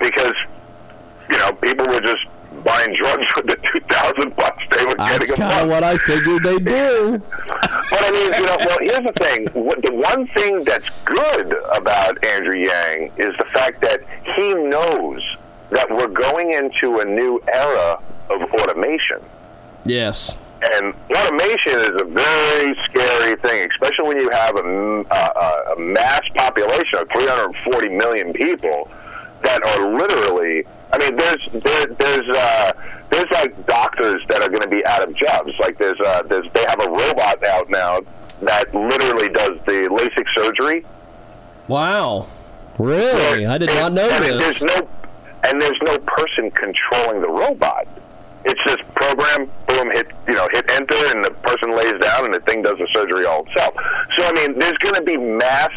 because 0.00 0.34
you 1.30 1.38
know 1.38 1.52
people 1.60 1.86
were 1.86 2.00
just 2.00 2.24
buying 2.64 2.94
drugs 3.00 3.26
with 3.36 3.46
the 3.46 3.56
two 3.56 3.80
thousand 3.90 4.34
bucks 4.36 4.62
they 4.70 4.84
were 4.84 4.94
That's 4.94 5.30
getting 5.30 5.44
a 5.44 5.48
kind 5.48 5.62
of 5.62 5.68
what 5.68 5.84
I 5.84 5.98
figured 5.98 6.42
they 6.42 6.58
do. 6.58 7.22
But 7.90 8.02
I 8.02 8.10
mean, 8.10 8.32
you 8.34 8.46
know, 8.46 8.56
well, 8.64 8.78
here's 8.80 9.04
the 9.04 9.12
thing. 9.20 9.44
The 9.44 9.92
one 9.92 10.26
thing 10.28 10.64
that's 10.64 11.04
good 11.04 11.54
about 11.74 12.24
Andrew 12.24 12.58
Yang 12.58 13.12
is 13.18 13.36
the 13.38 13.46
fact 13.52 13.80
that 13.82 14.00
he 14.36 14.54
knows 14.54 15.22
that 15.70 15.90
we're 15.90 16.08
going 16.08 16.52
into 16.54 16.98
a 17.00 17.04
new 17.04 17.40
era 17.52 17.98
of 18.30 18.42
automation. 18.60 19.20
Yes. 19.84 20.34
And 20.74 20.94
automation 21.16 21.80
is 21.80 21.92
a 22.00 22.04
very 22.04 22.76
scary 22.84 23.36
thing, 23.36 23.68
especially 23.72 24.08
when 24.08 24.20
you 24.20 24.30
have 24.30 24.56
a 24.56 25.74
mass 25.78 26.22
population 26.34 26.98
of 26.98 27.08
340 27.10 27.88
million 27.88 28.32
people 28.32 28.90
that 29.42 29.64
are 29.66 29.92
literally. 29.98 30.64
I 30.92 30.98
mean, 30.98 31.16
there's 31.16 31.48
there, 31.52 31.86
there's 31.86 32.36
uh, 32.36 32.72
there's 33.10 33.30
like 33.32 33.66
doctors 33.66 34.22
that 34.28 34.42
are 34.42 34.48
going 34.48 34.62
to 34.62 34.68
be 34.68 34.84
out 34.84 35.02
of 35.02 35.14
jobs. 35.14 35.52
Like 35.58 35.78
there's 35.78 36.00
uh, 36.00 36.22
there's 36.22 36.46
they 36.52 36.64
have 36.68 36.80
a 36.80 36.90
robot 36.90 37.44
out 37.44 37.70
now 37.70 38.00
that 38.42 38.74
literally 38.74 39.28
does 39.30 39.58
the 39.66 39.88
LASIK 39.90 40.26
surgery. 40.36 40.84
Wow. 41.68 42.26
Really? 42.78 43.46
I 43.46 43.58
did 43.58 43.68
not 43.68 43.92
know 43.92 44.08
and 44.08 44.24
this. 44.24 44.60
There's 44.60 44.62
no 44.62 44.88
and 45.44 45.60
there's 45.60 45.78
no 45.82 45.98
person 45.98 46.50
controlling 46.50 47.20
the 47.20 47.28
robot. 47.28 47.88
It's 48.44 48.60
just 48.66 48.82
program, 48.94 49.50
boom, 49.68 49.90
hit 49.92 50.08
you 50.28 50.34
know, 50.34 50.48
hit 50.52 50.70
enter, 50.70 51.14
and 51.14 51.24
the 51.24 51.30
person 51.42 51.76
lays 51.76 51.98
down, 52.00 52.24
and 52.24 52.34
the 52.34 52.40
thing 52.40 52.62
does 52.62 52.76
the 52.78 52.88
surgery 52.94 53.24
all 53.24 53.46
itself. 53.46 53.74
So 54.18 54.26
I 54.26 54.32
mean, 54.32 54.58
there's 54.58 54.78
going 54.78 54.94
to 54.96 55.02
be 55.02 55.16
mass. 55.16 55.70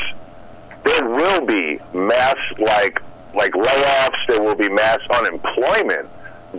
There 0.84 1.07
will 1.07 1.45
be 1.45 1.79
mass 1.93 2.38
like 2.60 3.00
like 3.36 3.51
layoffs. 3.54 4.18
There 4.27 4.42
will 4.42 4.56
be 4.56 4.70
mass 4.70 5.00
unemployment 5.13 6.10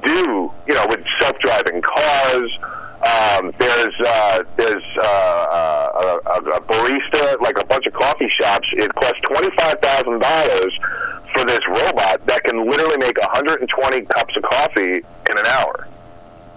due, 0.05 0.53
you 0.69 0.75
know, 0.75 0.87
with 0.89 1.01
self-driving 1.21 1.83
cars. 1.83 2.59
Um, 3.07 3.53
there's 3.59 3.95
uh, 4.05 4.43
there's 4.57 4.83
uh, 4.99 5.03
uh, 5.03 6.19
a, 6.27 6.39
a 6.57 6.61
barista, 6.63 7.41
like 7.41 7.59
a 7.61 7.65
bunch 7.67 7.87
of 7.87 7.93
coffee 7.93 8.29
shops. 8.31 8.67
It 8.73 8.93
costs 8.95 9.21
twenty 9.31 9.55
five 9.57 9.79
thousand 9.81 10.19
dollars 10.21 10.79
for 11.35 11.45
this 11.45 11.61
robot 11.69 12.25
that 12.27 12.43
can 12.45 12.69
literally 12.69 12.97
make 12.97 13.19
120 13.21 14.01
cups 14.07 14.35
of 14.37 14.43
coffee 14.45 14.95
in 14.95 15.39
an 15.39 15.47
hour. 15.47 15.87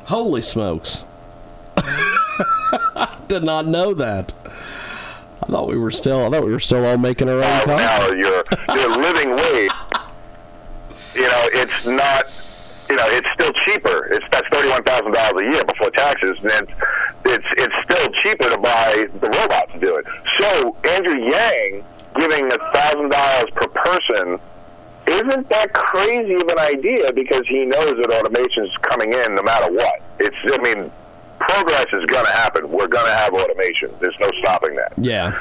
Holy 0.05 0.41
smokes. 0.41 1.03
I 1.77 3.17
did 3.27 3.43
not 3.43 3.67
know 3.67 3.93
that. 3.93 4.31
I 5.43 5.45
thought 5.47 5.67
we 5.67 5.77
were 5.77 5.91
still 5.91 6.25
I 6.25 6.29
thought 6.29 6.45
we 6.45 6.51
were 6.51 6.59
still 6.59 6.85
all 6.85 6.97
making 6.97 7.27
our 7.29 7.35
own 7.35 7.41
Now, 7.41 7.63
coffee. 7.65 7.75
now 7.83 8.07
your 8.13 8.43
your 8.77 8.89
living 8.97 9.35
wage, 9.35 9.69
you 11.15 11.23
know, 11.23 11.43
it's 11.53 11.85
not, 11.85 12.25
you 12.89 12.95
know, 12.95 13.05
it's 13.07 13.27
still 13.33 13.51
cheaper. 13.65 14.05
It's 14.13 14.25
that's 14.31 14.47
thirty 14.51 14.69
one 14.69 14.83
thousand 14.83 15.13
dollars 15.13 15.45
a 15.45 15.51
year 15.51 15.63
before 15.65 15.91
taxes, 15.91 16.37
and 16.41 16.51
it's 16.51 16.71
it's 17.25 17.45
it's 17.57 17.75
still 17.83 18.07
cheaper 18.23 18.49
to 18.49 18.59
buy 18.59 19.07
the 19.19 19.29
robot 19.29 19.71
to 19.73 19.79
do 19.79 19.95
it. 19.97 20.05
So 20.39 20.75
Andrew 20.87 21.19
Yang 21.19 21.83
giving 22.19 22.45
a 22.51 22.57
thousand 22.73 23.09
dollars 23.09 23.49
per 23.55 23.67
person 23.67 24.39
isn't 25.07 25.49
that 25.49 25.73
crazy 25.73 26.35
of 26.35 26.47
an 26.47 26.59
idea 26.59 27.11
because 27.13 27.47
he 27.47 27.65
knows 27.65 27.93
that 28.01 28.11
automation 28.11 28.65
is 28.65 28.77
coming 28.81 29.13
in 29.13 29.35
no 29.35 29.41
matter 29.43 29.71
what. 29.73 30.01
It's 30.19 30.35
I 30.45 30.57
mean, 30.61 30.91
progress 31.39 31.87
is 31.93 32.05
going 32.05 32.25
to 32.25 32.31
happen. 32.31 32.69
We're 32.69 32.87
going 32.87 33.05
to 33.05 33.15
have 33.15 33.33
automation. 33.33 33.91
There's 33.99 34.17
no 34.19 34.29
stopping 34.39 34.75
that. 34.75 34.93
Yeah. 34.97 35.31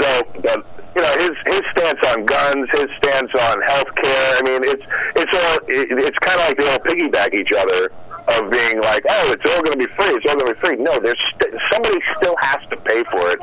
So, 0.00 0.26
but 0.42 0.66
you 0.94 1.02
know, 1.02 1.12
his 1.18 1.34
his 1.46 1.62
stance 1.72 1.98
on 2.06 2.24
guns, 2.24 2.68
his 2.72 2.88
stance 2.98 3.30
on 3.34 3.60
healthcare. 3.62 4.38
I 4.38 4.42
mean, 4.44 4.62
it's 4.62 4.82
it's 5.16 5.34
all 5.34 5.58
it, 5.68 5.88
it's 5.90 6.18
kind 6.18 6.40
of 6.40 6.46
like 6.48 6.58
they 6.58 6.68
all 6.70 6.78
piggyback 6.78 7.34
each 7.34 7.52
other 7.52 7.90
of 8.28 8.50
being 8.50 8.80
like, 8.80 9.04
oh, 9.08 9.32
it's 9.32 9.44
all 9.50 9.60
going 9.62 9.78
to 9.78 9.86
be 9.86 9.92
free. 9.94 10.14
It's 10.16 10.24
all 10.30 10.36
going 10.36 10.48
to 10.48 10.54
be 10.54 10.60
free. 10.60 10.76
No, 10.78 10.98
there's 10.98 11.20
st- 11.34 11.52
somebody 11.72 11.98
still 12.16 12.36
has 12.40 12.60
to 12.70 12.76
pay 12.76 13.04
for 13.10 13.30
it, 13.30 13.40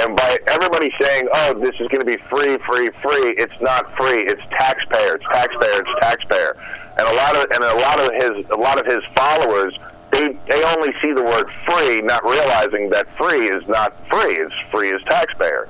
and 0.00 0.16
by 0.16 0.38
everybody 0.46 0.90
saying, 1.00 1.28
oh, 1.34 1.54
this 1.60 1.74
is 1.80 1.88
going 1.88 2.00
to 2.00 2.06
be 2.06 2.16
free, 2.30 2.56
free, 2.64 2.88
free, 3.02 3.34
it's 3.36 3.60
not 3.60 3.94
free. 3.96 4.22
It's 4.24 4.42
taxpayer. 4.50 5.16
It's 5.16 5.26
taxpayer. 5.32 5.80
It's 5.80 5.94
taxpayer. 6.00 6.56
And 6.98 7.08
a 7.08 7.14
lot 7.14 7.36
of 7.36 7.44
and 7.50 7.64
a 7.64 7.76
lot 7.82 7.98
of 8.00 8.10
his 8.14 8.46
a 8.50 8.60
lot 8.60 8.78
of 8.78 8.86
his 8.86 9.02
followers 9.16 9.74
they 10.12 10.36
they 10.48 10.62
only 10.62 10.92
see 11.00 11.12
the 11.12 11.22
word 11.22 11.50
free, 11.64 12.00
not 12.02 12.22
realizing 12.22 12.90
that 12.90 13.08
free 13.16 13.48
is 13.48 13.66
not 13.66 13.96
free. 14.08 14.36
It's 14.36 14.54
free 14.70 14.92
as 14.94 15.02
taxpayer. 15.04 15.68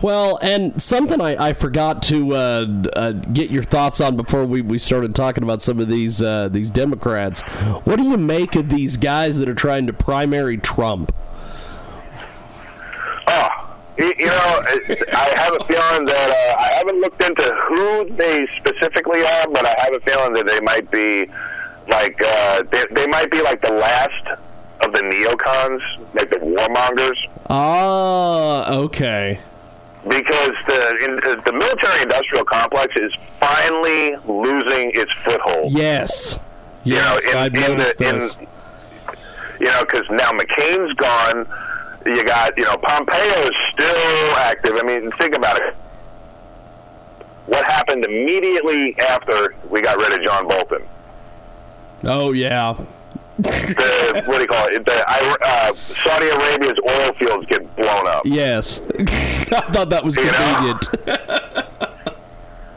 Well, 0.00 0.38
and 0.40 0.80
something 0.80 1.20
I, 1.20 1.48
I 1.48 1.52
forgot 1.52 2.02
to 2.04 2.34
uh, 2.34 2.66
uh, 2.94 3.12
get 3.12 3.50
your 3.50 3.64
thoughts 3.64 4.00
on 4.00 4.16
before 4.16 4.44
we, 4.44 4.62
we 4.62 4.78
started 4.78 5.14
talking 5.14 5.42
about 5.42 5.60
some 5.60 5.80
of 5.80 5.88
these 5.88 6.22
uh, 6.22 6.48
these 6.48 6.70
Democrats. 6.70 7.40
What 7.84 7.96
do 7.96 8.04
you 8.04 8.16
make 8.16 8.54
of 8.54 8.68
these 8.68 8.96
guys 8.96 9.38
that 9.38 9.48
are 9.48 9.54
trying 9.54 9.86
to 9.88 9.92
primary 9.92 10.56
Trump? 10.56 11.12
Oh, 13.26 13.48
you, 13.98 14.14
you 14.18 14.26
know, 14.26 14.64
I 15.12 15.32
have 15.34 15.54
a 15.54 15.64
feeling 15.66 16.06
that 16.06 16.30
uh, 16.30 16.62
I 16.62 16.74
haven't 16.74 17.00
looked 17.00 17.22
into 17.24 17.42
who 17.68 18.08
they 18.16 18.46
specifically 18.56 19.22
are, 19.22 19.48
but 19.48 19.66
I 19.66 19.74
have 19.78 19.94
a 19.94 20.00
feeling 20.00 20.32
that 20.34 20.46
they 20.46 20.60
might 20.60 20.88
be 20.92 21.28
like 21.88 22.16
uh, 22.24 22.62
they, 22.70 22.84
they 22.92 23.06
might 23.08 23.30
be 23.32 23.42
like 23.42 23.60
the 23.62 23.72
last 23.72 24.28
of 24.82 24.92
the 24.92 25.00
neocons, 25.00 25.80
like 26.14 26.30
the 26.30 26.36
warmongers. 26.36 27.16
Ah, 27.50 28.72
okay. 28.74 29.40
Because 30.08 30.52
the 30.66 30.98
in, 31.04 31.18
uh, 31.18 31.40
the 31.44 31.52
military 31.52 32.02
industrial 32.02 32.44
complex 32.44 32.94
is 32.96 33.12
finally 33.40 34.16
losing 34.26 34.90
its 34.94 35.12
foothold. 35.24 35.72
Yes. 35.72 36.38
Yes, 36.84 37.24
you 37.24 37.32
know, 37.32 37.38
I've 37.40 37.54
in, 37.54 37.62
in 37.62 37.70
noticed 37.76 37.98
the, 37.98 38.08
in, 38.08 38.18
this. 38.20 38.36
you 39.60 39.66
know, 39.66 39.80
because 39.84 40.04
now 40.10 40.30
McCain's 40.30 40.94
gone. 40.94 41.46
You 42.06 42.24
got, 42.24 42.56
you 42.56 42.64
know, 42.64 42.76
Pompeo 42.78 43.16
is 43.16 43.50
still 43.72 44.36
active. 44.36 44.78
I 44.80 44.82
mean, 44.86 45.10
think 45.12 45.36
about 45.36 45.60
it. 45.60 45.74
What 47.46 47.64
happened 47.64 48.04
immediately 48.04 48.96
after 49.00 49.54
we 49.68 49.82
got 49.82 49.98
rid 49.98 50.12
of 50.12 50.24
John 50.24 50.48
Bolton? 50.48 50.82
Oh 52.04 52.32
yeah. 52.32 52.74
The 53.38 54.22
what 54.26 54.36
do 54.36 54.40
you 54.40 54.46
call 54.46 54.66
it? 54.68 54.84
The 54.84 55.38
uh, 55.44 55.72
Saudi 55.74 56.28
Arabia's 56.28 56.78
oil 56.88 57.12
fields 57.14 57.46
get 57.46 57.76
blown 57.76 58.06
up. 58.06 58.22
Yes. 58.24 58.80
I 59.56 59.72
thought 59.72 59.88
that 59.90 60.04
was 60.04 60.16
You 60.16 60.24
know? 60.24 60.32
convenient. 60.32 61.64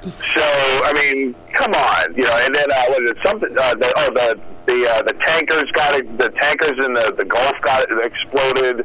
So 0.03 0.41
I 0.41 0.93
mean, 0.93 1.35
come 1.53 1.73
on, 1.75 2.15
you 2.15 2.23
know. 2.23 2.35
And 2.35 2.55
then 2.55 2.71
uh, 2.71 2.83
was 2.89 3.11
it 3.11 3.17
something? 3.23 3.55
Uh, 3.55 3.75
the, 3.75 3.93
oh, 3.97 4.09
the 4.11 4.39
the 4.65 4.89
uh, 4.89 5.01
the 5.03 5.13
tankers 5.23 5.69
got 5.73 5.93
it, 5.93 6.17
the 6.17 6.29
tankers 6.41 6.83
in 6.83 6.93
the 6.93 7.13
the 7.19 7.25
Gulf 7.25 7.53
got 7.61 7.85
exploded. 8.03 8.83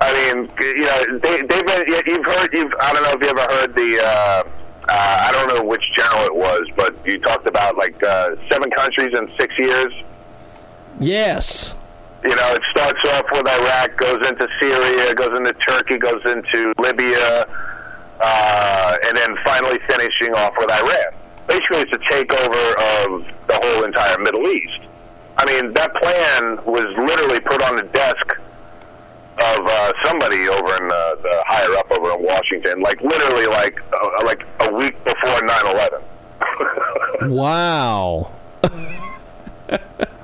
I 0.00 0.14
mean, 0.14 0.48
you 0.62 0.80
know, 0.86 1.18
they 1.18 1.42
they've 1.42 1.66
been. 1.66 1.84
you- 1.88 2.02
You've 2.06 2.24
heard. 2.24 2.48
You've 2.54 2.72
I 2.80 2.94
don't 2.94 3.02
know 3.02 3.10
if 3.10 3.22
you 3.22 3.28
ever 3.28 3.52
heard 3.52 3.74
the. 3.74 4.00
Uh, 4.02 4.42
uh, 4.88 5.26
I 5.28 5.30
don't 5.32 5.54
know 5.54 5.62
which 5.68 5.84
general 5.94 6.24
it 6.24 6.34
was, 6.34 6.62
but 6.74 6.96
you 7.04 7.18
talked 7.18 7.46
about 7.46 7.76
like 7.76 8.02
uh, 8.02 8.30
seven 8.50 8.70
countries 8.70 9.08
in 9.14 9.30
six 9.38 9.54
years. 9.58 9.92
yes. 11.00 11.74
You 12.24 12.34
know, 12.34 12.54
it 12.54 12.62
starts 12.70 12.98
off 13.10 13.24
with 13.32 13.48
Iraq, 13.48 13.96
goes 13.96 14.26
into 14.28 14.48
Syria, 14.60 15.14
goes 15.14 15.36
into 15.38 15.52
Turkey, 15.68 15.98
goes 15.98 16.20
into 16.26 16.72
Libya, 16.78 17.46
uh, 18.20 18.96
and 19.06 19.16
then 19.16 19.36
finally 19.44 19.78
finishing 19.88 20.34
off 20.34 20.52
with 20.58 20.70
Iran. 20.70 21.12
Basically, 21.46 21.78
it's 21.78 21.92
a 21.92 21.98
takeover 22.12 22.70
of 23.04 23.24
the 23.46 23.60
whole 23.62 23.84
entire 23.84 24.18
Middle 24.18 24.46
East. 24.48 24.80
I 25.38 25.46
mean, 25.46 25.72
that 25.74 25.94
plan 25.94 26.58
was 26.66 26.86
literally 26.98 27.40
put 27.40 27.62
on 27.62 27.76
the 27.76 27.84
desk 27.84 28.26
of 29.40 29.60
uh, 29.64 29.92
somebody 30.04 30.48
over 30.48 30.76
in 30.76 30.90
uh, 30.90 31.14
the 31.22 31.44
higher 31.46 31.76
up 31.76 31.90
over 31.92 32.18
in 32.18 32.24
Washington, 32.24 32.80
like 32.80 33.00
literally 33.00 33.46
like 33.46 33.80
uh, 33.92 34.26
like 34.26 34.42
a 34.60 34.74
week 34.74 34.96
before 35.04 35.40
9/11. 35.40 36.02
Wow. 37.28 38.32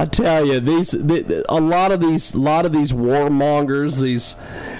I 0.00 0.06
tell 0.06 0.46
you, 0.46 0.60
these 0.60 0.92
the, 0.92 1.44
a 1.50 1.60
lot 1.60 1.92
of 1.92 2.00
these 2.00 2.32
a 2.32 2.40
lot 2.40 2.64
of 2.64 2.72
these 2.72 2.90
warmongers, 2.90 4.00
these 4.00 4.34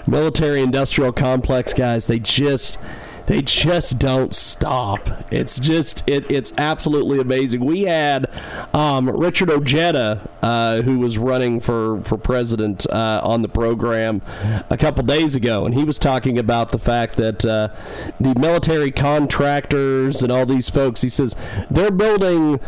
military-industrial 0.07 1.13
complex 1.13 1.75
guys, 1.75 2.07
they 2.07 2.19
just 2.19 2.79
they 3.27 3.43
just 3.43 3.99
don't 3.99 4.35
stop. 4.35 5.31
It's 5.31 5.61
just 5.61 6.03
it, 6.07 6.31
it's 6.31 6.55
absolutely 6.57 7.21
amazing. 7.21 7.63
We 7.63 7.83
had 7.83 8.31
um, 8.73 9.11
Richard 9.11 9.51
Ojeda, 9.51 10.27
uh, 10.41 10.81
who 10.81 10.99
was 10.99 11.19
running 11.19 11.61
for 11.61 12.01
for 12.01 12.17
president, 12.17 12.87
uh, 12.89 13.21
on 13.23 13.43
the 13.43 13.49
program 13.49 14.23
a 14.71 14.79
couple 14.79 15.05
days 15.05 15.35
ago, 15.35 15.67
and 15.67 15.75
he 15.75 15.85
was 15.85 15.99
talking 15.99 16.39
about 16.39 16.73
the 16.73 16.79
fact 16.79 17.19
that 17.19 17.45
uh, 17.45 17.69
the 18.19 18.35
military 18.39 18.91
contractors 18.91 20.23
and 20.23 20.33
all 20.33 20.47
these 20.47 20.71
folks. 20.71 21.03
He 21.03 21.11
says 21.11 21.37
they're 21.71 21.91
building 21.91 22.59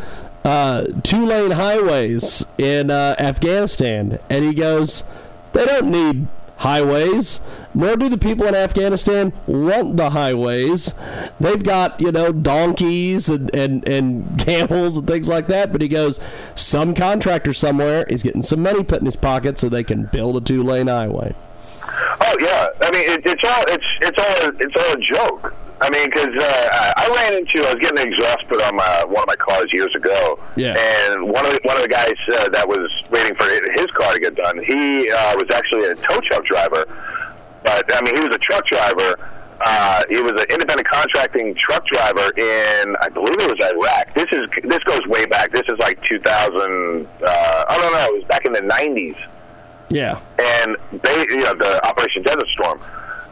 uh, 0.44 0.84
two 1.02 1.26
lane 1.26 1.52
highways 1.52 2.44
in 2.58 2.90
uh, 2.90 3.14
Afghanistan. 3.18 4.18
And 4.28 4.44
he 4.44 4.54
goes, 4.54 5.04
they 5.52 5.64
don't 5.64 5.90
need 5.90 6.26
highways, 6.58 7.40
nor 7.75 7.96
do 7.96 8.08
the 8.08 8.18
people 8.18 8.46
in 8.46 8.54
Afghanistan 8.54 9.32
want 9.46 9.96
the 9.96 10.11
highways. 10.11 10.94
They've 11.40 11.62
got, 11.62 12.00
you 12.00 12.12
know, 12.12 12.32
donkeys 12.32 13.28
and, 13.28 13.54
and, 13.54 13.87
and 13.88 14.38
camels 14.46 14.96
and 14.96 15.06
things 15.06 15.28
like 15.28 15.49
that. 15.49 15.72
But 15.72 15.82
he 15.82 15.88
goes, 15.88 16.20
some 16.54 16.94
contractor 16.94 17.52
somewhere 17.52 18.04
is 18.04 18.22
getting 18.22 18.42
some 18.42 18.62
money 18.62 18.84
put 18.84 19.00
in 19.00 19.06
his 19.06 19.16
pocket 19.16 19.58
so 19.58 19.68
they 19.68 19.84
can 19.84 20.04
build 20.04 20.37
a 20.37 20.40
two 20.40 20.62
lane 20.62 20.87
highway. 20.87 21.34
Oh 22.20 22.37
yeah, 22.40 22.68
I 22.80 22.90
mean 22.92 23.11
it, 23.11 23.22
it's 23.25 23.42
all 23.44 23.64
it's 23.68 23.84
it's 24.00 24.18
all 24.18 24.50
it's 24.61 24.76
all 24.76 24.92
a 24.92 25.00
joke. 25.00 25.54
I 25.82 25.90
mean, 25.90 26.06
because 26.08 26.30
uh, 26.40 26.92
I 26.96 27.08
ran 27.14 27.34
into 27.38 27.58
I 27.66 27.74
was 27.74 27.82
getting 27.82 27.98
an 27.98 28.06
exhaust 28.12 28.46
put 28.48 28.62
on 28.62 28.76
my 28.76 29.04
one 29.04 29.22
of 29.22 29.26
my 29.26 29.36
cars 29.36 29.66
years 29.72 29.92
ago, 29.96 30.38
Yeah. 30.56 30.78
and 30.78 31.24
one 31.28 31.44
of 31.44 31.52
the, 31.52 31.60
one 31.64 31.76
of 31.76 31.82
the 31.82 31.88
guys 31.88 32.14
uh, 32.38 32.48
that 32.50 32.66
was 32.68 32.88
waiting 33.10 33.34
for 33.36 33.44
his 33.50 33.86
car 33.98 34.14
to 34.14 34.20
get 34.20 34.36
done, 34.36 34.62
he 34.64 35.10
uh, 35.10 35.34
was 35.36 35.50
actually 35.52 35.84
a 35.90 35.94
tow 35.96 36.20
truck 36.20 36.44
driver, 36.46 36.84
but 37.64 37.84
I 37.94 38.00
mean 38.04 38.14
he 38.14 38.22
was 38.26 38.34
a 38.36 38.38
truck 38.38 38.64
driver. 38.66 39.16
Uh, 39.64 40.02
he 40.10 40.18
was 40.20 40.32
an 40.32 40.46
independent 40.50 40.88
contracting 40.88 41.54
truck 41.62 41.84
driver 41.86 42.30
in, 42.36 42.96
I 43.00 43.08
believe 43.08 43.36
it 43.38 43.48
was 43.48 43.60
Iraq. 43.74 44.12
This 44.14 44.26
is 44.32 44.42
this 44.64 44.80
goes 44.84 45.06
way 45.06 45.24
back. 45.26 45.52
This 45.52 45.62
is 45.68 45.78
like 45.78 46.02
2000. 46.08 47.06
Uh, 47.24 47.64
I 47.68 47.78
don't 47.78 47.92
know. 47.92 48.06
It 48.06 48.14
was 48.18 48.24
back 48.24 48.44
in 48.44 48.52
the 48.52 48.60
90s 48.60 49.16
Yeah. 49.88 50.18
and 50.40 50.76
they, 51.02 51.26
you 51.30 51.44
know, 51.44 51.54
the 51.54 51.84
Operation 51.86 52.22
Desert 52.24 52.48
Storm. 52.58 52.80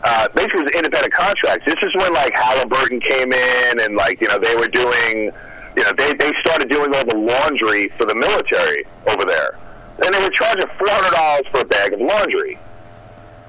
Uh, 0.02 0.28
basically, 0.34 0.60
it 0.60 0.64
was 0.64 0.72
independent 0.76 1.12
contracts. 1.12 1.64
This 1.66 1.76
is 1.82 1.94
when 1.96 2.12
like 2.14 2.32
Halliburton 2.34 3.00
came 3.00 3.32
in, 3.32 3.80
and 3.80 3.96
like 3.96 4.20
you 4.20 4.28
know 4.28 4.38
they 4.38 4.56
were 4.56 4.68
doing, 4.68 5.30
you 5.76 5.82
know, 5.82 5.92
they 5.96 6.14
they 6.14 6.32
started 6.40 6.70
doing 6.70 6.94
all 6.94 7.04
the 7.04 7.16
laundry 7.16 7.88
for 7.98 8.06
the 8.06 8.14
military 8.14 8.84
over 9.08 9.24
there, 9.24 9.58
and 10.04 10.14
they 10.14 10.20
were 10.22 10.30
charging 10.30 10.66
four 10.78 10.88
hundred 10.88 11.14
dollars 11.14 11.46
for 11.50 11.60
a 11.60 11.64
bag 11.66 11.92
of 11.92 12.00
laundry. 12.00 12.58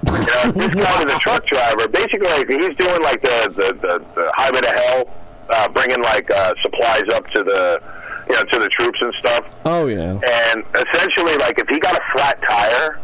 You 0.04 0.12
know, 0.12 0.52
this 0.56 0.74
guy 0.74 1.04
was 1.04 1.14
a 1.14 1.18
truck 1.18 1.46
driver. 1.46 1.88
Basically, 1.88 2.28
like, 2.28 2.48
he's 2.48 2.76
doing 2.76 3.02
like 3.02 3.22
the 3.22 3.48
the, 3.56 3.68
the, 3.80 4.04
the 4.14 4.32
highway 4.36 4.60
to 4.60 4.68
hell, 4.68 5.10
uh, 5.48 5.68
bringing 5.68 6.02
like 6.02 6.30
uh, 6.30 6.54
supplies 6.62 7.04
up 7.14 7.26
to 7.30 7.42
the, 7.42 7.80
you 8.28 8.34
know, 8.34 8.42
to 8.42 8.58
the 8.58 8.68
troops 8.68 8.98
and 9.00 9.14
stuff. 9.20 9.54
Oh, 9.64 9.86
yeah. 9.86 10.12
And 10.12 10.64
essentially, 10.74 11.36
like 11.36 11.58
if 11.58 11.68
he 11.68 11.78
got 11.78 11.96
a 11.96 12.00
flat 12.12 12.40
tire, 12.48 13.00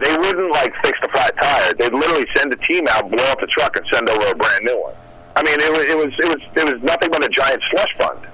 they 0.00 0.16
wouldn't 0.16 0.50
like 0.52 0.72
fix 0.82 0.98
the 1.02 1.08
flat 1.08 1.36
tire. 1.40 1.74
They'd 1.74 1.92
literally 1.92 2.26
send 2.36 2.52
a 2.52 2.56
team 2.56 2.86
out, 2.88 3.10
blow 3.10 3.24
up 3.24 3.40
the 3.40 3.46
truck, 3.48 3.76
and 3.76 3.84
send 3.92 4.08
over 4.08 4.26
a 4.26 4.34
brand 4.34 4.64
new 4.64 4.80
one. 4.80 4.94
I 5.36 5.42
mean, 5.42 5.60
it 5.60 5.70
was 5.72 5.80
it 5.88 5.96
was 5.96 6.12
it 6.18 6.28
was 6.28 6.42
it 6.56 6.74
was 6.74 6.82
nothing 6.82 7.10
but 7.10 7.24
a 7.24 7.28
giant 7.28 7.62
slush 7.70 7.96
fund. 7.98 8.26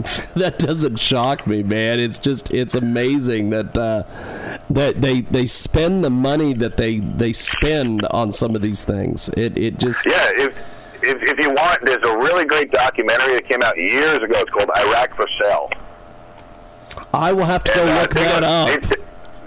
that 0.34 0.58
doesn't 0.58 0.96
shock 0.98 1.46
me, 1.46 1.62
man. 1.62 2.00
It's 2.00 2.16
just 2.18 2.50
it's 2.52 2.74
amazing 2.74 3.50
that 3.50 3.76
uh, 3.76 4.04
that 4.70 5.00
they 5.02 5.20
they 5.22 5.46
spend 5.46 6.02
the 6.02 6.10
money 6.10 6.54
that 6.54 6.76
they 6.78 6.98
they 7.00 7.32
spend 7.34 8.06
on 8.06 8.32
some 8.32 8.56
of 8.56 8.62
these 8.62 8.84
things. 8.84 9.28
It 9.36 9.58
it 9.58 9.78
just 9.78 10.04
Yeah, 10.06 10.30
if 10.34 10.56
if, 11.02 11.16
if 11.22 11.38
you 11.44 11.50
want, 11.50 11.78
there's 11.84 12.02
a 12.08 12.16
really 12.18 12.44
great 12.46 12.70
documentary 12.72 13.34
that 13.34 13.48
came 13.48 13.62
out 13.62 13.76
years 13.76 14.18
ago. 14.18 14.38
It's 14.40 14.50
called 14.50 14.70
Iraq 14.76 15.14
for 15.16 15.26
Sale. 15.42 15.70
I 17.14 17.32
will 17.32 17.44
have 17.44 17.64
to 17.64 17.72
go 17.74 17.82
And, 17.82 17.90
uh, 17.90 18.00
look 18.00 18.14
that 18.14 18.42
up. 18.42 18.80
they- 18.82 18.96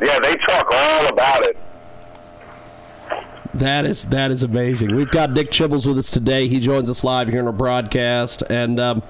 yeah, 0.04 0.20
they 0.20 0.36
talk 0.48 0.68
all 0.72 1.08
about 1.08 1.44
it. 1.44 1.58
That 3.54 3.86
is 3.86 4.06
that 4.06 4.32
is 4.32 4.42
amazing. 4.42 4.96
We've 4.96 5.12
got 5.12 5.36
Dick 5.36 5.52
Chibbles 5.52 5.86
with 5.86 5.98
us 6.00 6.10
today. 6.10 6.48
He 6.48 6.60
joins 6.60 6.90
us 6.90 7.04
live 7.04 7.28
here 7.28 7.40
in 7.40 7.46
our 7.46 7.54
broadcast. 7.54 8.42
And 8.50 8.80
um, 8.80 9.04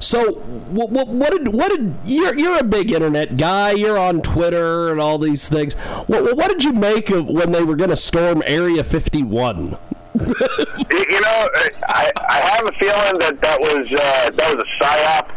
so, 0.00 0.32
what, 0.32 0.88
what, 0.88 1.08
what 1.08 1.30
did 1.30 1.48
what 1.52 1.68
did 1.68 1.94
you're 2.06 2.34
you're 2.38 2.58
a 2.58 2.64
big 2.64 2.90
internet 2.90 3.36
guy. 3.36 3.72
You're 3.72 3.98
on 3.98 4.22
Twitter 4.22 4.90
and 4.90 4.98
all 4.98 5.18
these 5.18 5.46
things. 5.46 5.74
What 6.06 6.36
what 6.36 6.48
did 6.48 6.64
you 6.64 6.72
make 6.72 7.10
of 7.10 7.28
when 7.28 7.52
they 7.52 7.62
were 7.62 7.76
going 7.76 7.90
to 7.90 7.96
storm 7.96 8.42
Area 8.46 8.82
51? 8.82 9.76
You 10.14 10.24
you 11.10 11.20
know, 11.20 11.48
I, 11.88 12.10
I 12.28 12.40
have 12.40 12.66
a 12.66 12.72
feeling 12.78 13.18
that 13.18 13.40
that 13.42 13.60
was 13.60 13.92
uh, 13.92 14.30
that 14.30 14.56
was 14.56 14.64
a 14.64 14.84
psyop 14.84 15.28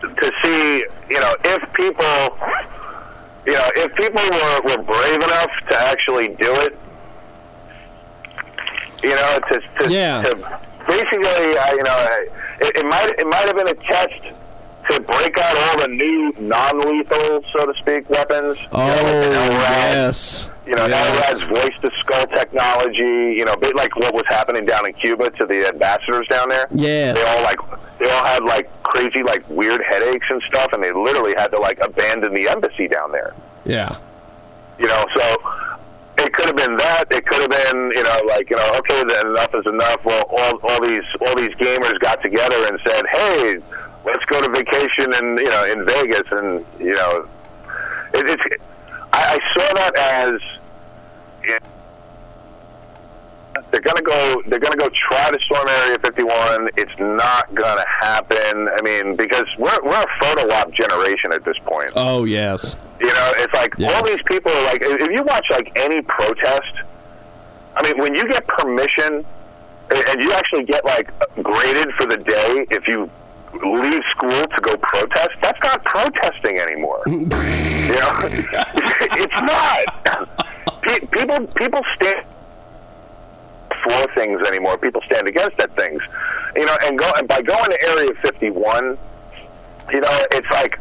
to 0.00 0.32
see, 0.44 0.84
you 1.10 1.20
know, 1.20 1.36
if 1.44 1.72
people, 1.74 2.38
you 3.48 3.54
know, 3.54 3.70
if 3.76 3.94
people 3.94 4.22
were, 4.30 4.60
were 4.76 4.82
brave 4.84 5.16
enough 5.16 5.50
to 5.70 5.76
actually 5.90 6.28
do 6.28 6.52
it, 6.66 6.78
you 9.02 9.14
know, 9.14 9.38
to 9.50 9.60
to, 9.80 9.90
Yeah. 9.90 10.22
to 10.22 10.34
basically, 10.86 11.56
uh, 11.56 11.72
you 11.74 11.82
know, 11.82 12.08
it, 12.60 12.76
it 12.76 12.86
might 12.86 13.10
it 13.18 13.26
might 13.26 13.46
have 13.46 13.56
been 13.56 13.68
a 13.68 13.74
test 13.74 14.20
to 14.90 15.00
break 15.00 15.38
out 15.38 15.56
all 15.56 15.78
the 15.82 15.88
new 15.88 16.32
non-lethal, 16.38 17.42
so 17.52 17.66
to 17.66 17.74
speak, 17.78 18.08
weapons. 18.10 18.58
you 18.60 18.66
know, 18.70 18.76
like 18.76 19.36
Oh 19.36 19.50
yes, 19.50 20.48
you 20.68 20.74
know, 20.76 20.86
Yes. 20.86 21.40
LRAD's 21.40 21.42
voice 21.44 21.76
to 21.82 21.90
skull 22.00 22.26
technology, 22.26 23.02
you 23.38 23.44
know, 23.44 23.52
a 23.52 23.58
bit 23.58 23.74
like 23.74 23.94
what 23.96 24.14
was 24.14 24.24
happening 24.28 24.64
down 24.64 24.86
in 24.86 24.92
Cuba 24.94 25.30
to 25.30 25.46
the 25.46 25.68
ambassadors 25.68 26.26
down 26.28 26.48
there. 26.48 26.66
Yeah, 26.74 27.12
They 27.12 27.22
all 27.22 27.42
like 27.42 27.58
they 27.98 28.10
all 28.10 28.24
had 28.24 28.44
like 28.44 28.70
crazy 28.82 29.22
like 29.22 29.48
weird 29.48 29.82
headaches 29.88 30.26
and 30.30 30.42
stuff 30.42 30.72
and 30.72 30.82
they 30.82 30.92
literally 30.92 31.34
had 31.36 31.48
to 31.48 31.58
like 31.58 31.78
abandon 31.80 32.34
the 32.34 32.48
embassy 32.48 32.86
down 32.88 33.12
there. 33.12 33.34
yeah. 33.64 33.96
You 34.78 34.86
know, 34.86 35.04
so 35.16 35.36
it 36.18 36.32
could 36.32 36.46
have 36.46 36.56
been 36.56 36.76
that. 36.76 37.06
It 37.10 37.26
could 37.26 37.40
have 37.40 37.50
been, 37.50 37.90
you 37.96 38.02
know, 38.04 38.20
like, 38.28 38.48
you 38.48 38.54
know, 38.56 38.72
okay, 38.78 39.02
then 39.08 39.26
enough 39.28 39.52
is 39.54 39.66
enough. 39.66 40.04
Well, 40.04 40.24
all, 40.28 40.60
all 40.68 40.80
these 40.86 41.02
all 41.26 41.34
these 41.34 41.54
gamers 41.56 41.98
got 41.98 42.22
together 42.22 42.54
and 42.68 42.78
said, 42.86 43.02
"Hey, 43.10 43.56
let's 44.04 44.24
go 44.26 44.40
to 44.40 44.48
vacation 44.50 45.12
in, 45.14 45.38
you 45.38 45.48
know, 45.50 45.64
in 45.64 45.84
Vegas." 45.84 46.30
And 46.30 46.64
you 46.78 46.92
know, 46.92 47.28
it, 48.14 48.30
it's 48.30 48.62
I, 49.18 49.36
I 49.36 49.38
saw 49.58 49.74
that 49.74 49.98
as 49.98 50.40
yeah, 51.48 51.58
they're 53.70 53.80
gonna 53.80 54.02
go. 54.02 54.42
They're 54.46 54.58
gonna 54.60 54.76
go 54.76 54.88
try 55.10 55.30
to 55.30 55.38
storm 55.44 55.68
Area 55.68 55.98
51. 55.98 56.70
It's 56.76 56.92
not 56.98 57.52
gonna 57.54 57.84
happen. 58.00 58.68
I 58.68 58.80
mean, 58.82 59.16
because 59.16 59.46
we're 59.58 59.78
we're 59.82 60.00
a 60.02 60.06
photo 60.20 60.52
op 60.54 60.72
generation 60.72 61.32
at 61.32 61.44
this 61.44 61.56
point. 61.64 61.90
Oh 61.96 62.24
yes. 62.24 62.76
You 63.00 63.06
know, 63.06 63.32
it's 63.36 63.54
like 63.54 63.74
Yeah. 63.78 63.92
all 63.92 64.04
these 64.04 64.22
people 64.26 64.50
are 64.52 64.64
like, 64.64 64.78
if 64.82 65.08
you 65.10 65.22
watch 65.22 65.46
like 65.50 65.70
any 65.76 66.02
protest, 66.02 66.72
I 67.76 67.82
mean, 67.86 67.98
when 67.98 68.14
you 68.14 68.24
get 68.28 68.46
permission 68.46 69.24
and 69.90 70.04
and 70.08 70.22
you 70.22 70.32
actually 70.32 70.64
get 70.64 70.84
like 70.84 71.10
graded 71.42 71.92
for 71.94 72.06
the 72.06 72.16
day 72.18 72.66
if 72.70 72.86
you 72.86 73.10
leave 73.52 74.02
school 74.10 74.42
to 74.44 74.58
go 74.62 74.76
protest, 74.78 75.30
that's 75.42 75.58
not 75.62 75.84
protesting 75.84 76.58
anymore. 76.58 77.02
you 77.06 77.26
know, 77.26 78.18
it's 78.22 79.40
not. 79.42 80.82
Pe- 80.82 81.06
people 81.06 81.46
people 81.54 81.80
stand 81.96 82.24
for 83.82 84.14
things 84.14 84.40
anymore. 84.46 84.78
People 84.78 85.02
stand 85.06 85.28
against 85.28 85.56
that 85.58 85.74
things. 85.76 86.02
You 86.56 86.66
know, 86.66 86.76
and 86.84 86.98
go 86.98 87.10
and 87.16 87.28
by 87.28 87.42
going 87.42 87.70
to 87.70 87.82
Area 87.82 88.10
51, 88.22 88.98
you 89.92 90.00
know, 90.00 90.24
it's 90.32 90.50
like 90.50 90.78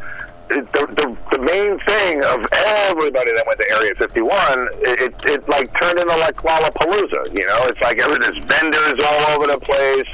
the, 0.49 0.61
the 0.71 1.17
the 1.31 1.41
main 1.43 1.79
thing 1.79 2.23
of 2.23 2.47
everybody 2.51 3.31
that 3.33 3.45
went 3.45 3.59
to 3.59 3.71
Area 3.71 3.93
51, 3.95 4.67
it, 4.81 5.01
it, 5.01 5.25
it 5.25 5.49
like 5.49 5.69
turned 5.79 5.99
into 5.99 6.15
like 6.17 6.35
Lollapalooza. 6.37 7.37
You 7.37 7.45
know, 7.47 7.65
it's 7.65 7.81
like 7.81 8.01
every 8.01 8.17
there's 8.19 8.43
vendors 8.45 8.99
all 9.03 9.35
over 9.35 9.47
the 9.47 9.59
place. 9.59 10.07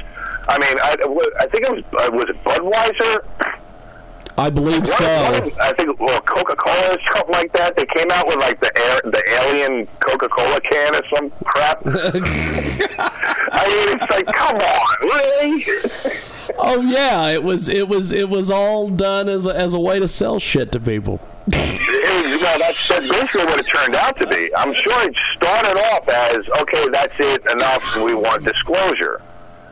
I 0.48 0.58
mean, 0.58 0.78
I, 0.78 0.96
I 1.40 1.46
think 1.46 1.64
it 1.64 1.72
was 1.72 1.84
uh, 1.98 2.10
was 2.12 2.28
it 2.28 2.42
Budweiser. 2.44 3.24
I 4.36 4.50
believe 4.50 4.80
One- 4.80 4.86
so. 4.86 5.04
one 5.04 5.52
I 5.60 5.72
think 5.74 5.98
well, 6.00 6.20
Coca 6.22 6.56
Cola 6.56 6.94
or 6.94 6.98
something 7.14 7.32
like 7.32 7.52
that. 7.52 7.76
They 7.76 7.86
came 7.86 8.10
out 8.10 8.26
with 8.26 8.36
like 8.36 8.60
the 8.60 8.76
air, 8.76 9.00
the 9.04 9.22
alien 9.42 9.86
Coca 10.00 10.28
Cola 10.28 10.60
can 10.60 10.94
or 10.94 11.02
some 11.14 11.30
crap. 11.44 11.82
I 11.86 13.64
mean, 13.68 13.96
it's 13.96 14.10
like, 14.10 14.26
come 14.26 14.56
on, 14.56 14.96
really? 15.02 15.64
oh 16.58 16.80
yeah, 16.82 17.28
it 17.28 17.44
was 17.44 17.68
it 17.68 17.88
was 17.88 18.12
it 18.12 18.28
was 18.28 18.50
all 18.50 18.88
done 18.88 19.28
as 19.28 19.46
a, 19.46 19.54
as 19.54 19.72
a 19.72 19.78
way 19.80 20.00
to 20.00 20.08
sell 20.08 20.40
shit 20.40 20.72
to 20.72 20.80
people. 20.80 21.20
It 21.46 22.32
was, 22.32 22.40
well, 22.42 22.58
that's, 22.58 22.88
that's 22.88 23.08
basically 23.08 23.44
what 23.44 23.60
it 23.60 23.66
turned 23.66 23.94
out 23.96 24.18
to 24.20 24.26
be. 24.26 24.50
I'm 24.56 24.74
sure 24.74 25.08
it 25.08 25.14
started 25.36 25.78
off 25.92 26.08
as, 26.08 26.48
okay, 26.60 26.86
that's 26.90 27.14
it, 27.18 27.44
enough, 27.52 27.96
we 27.96 28.14
want 28.14 28.44
disclosure. 28.44 29.20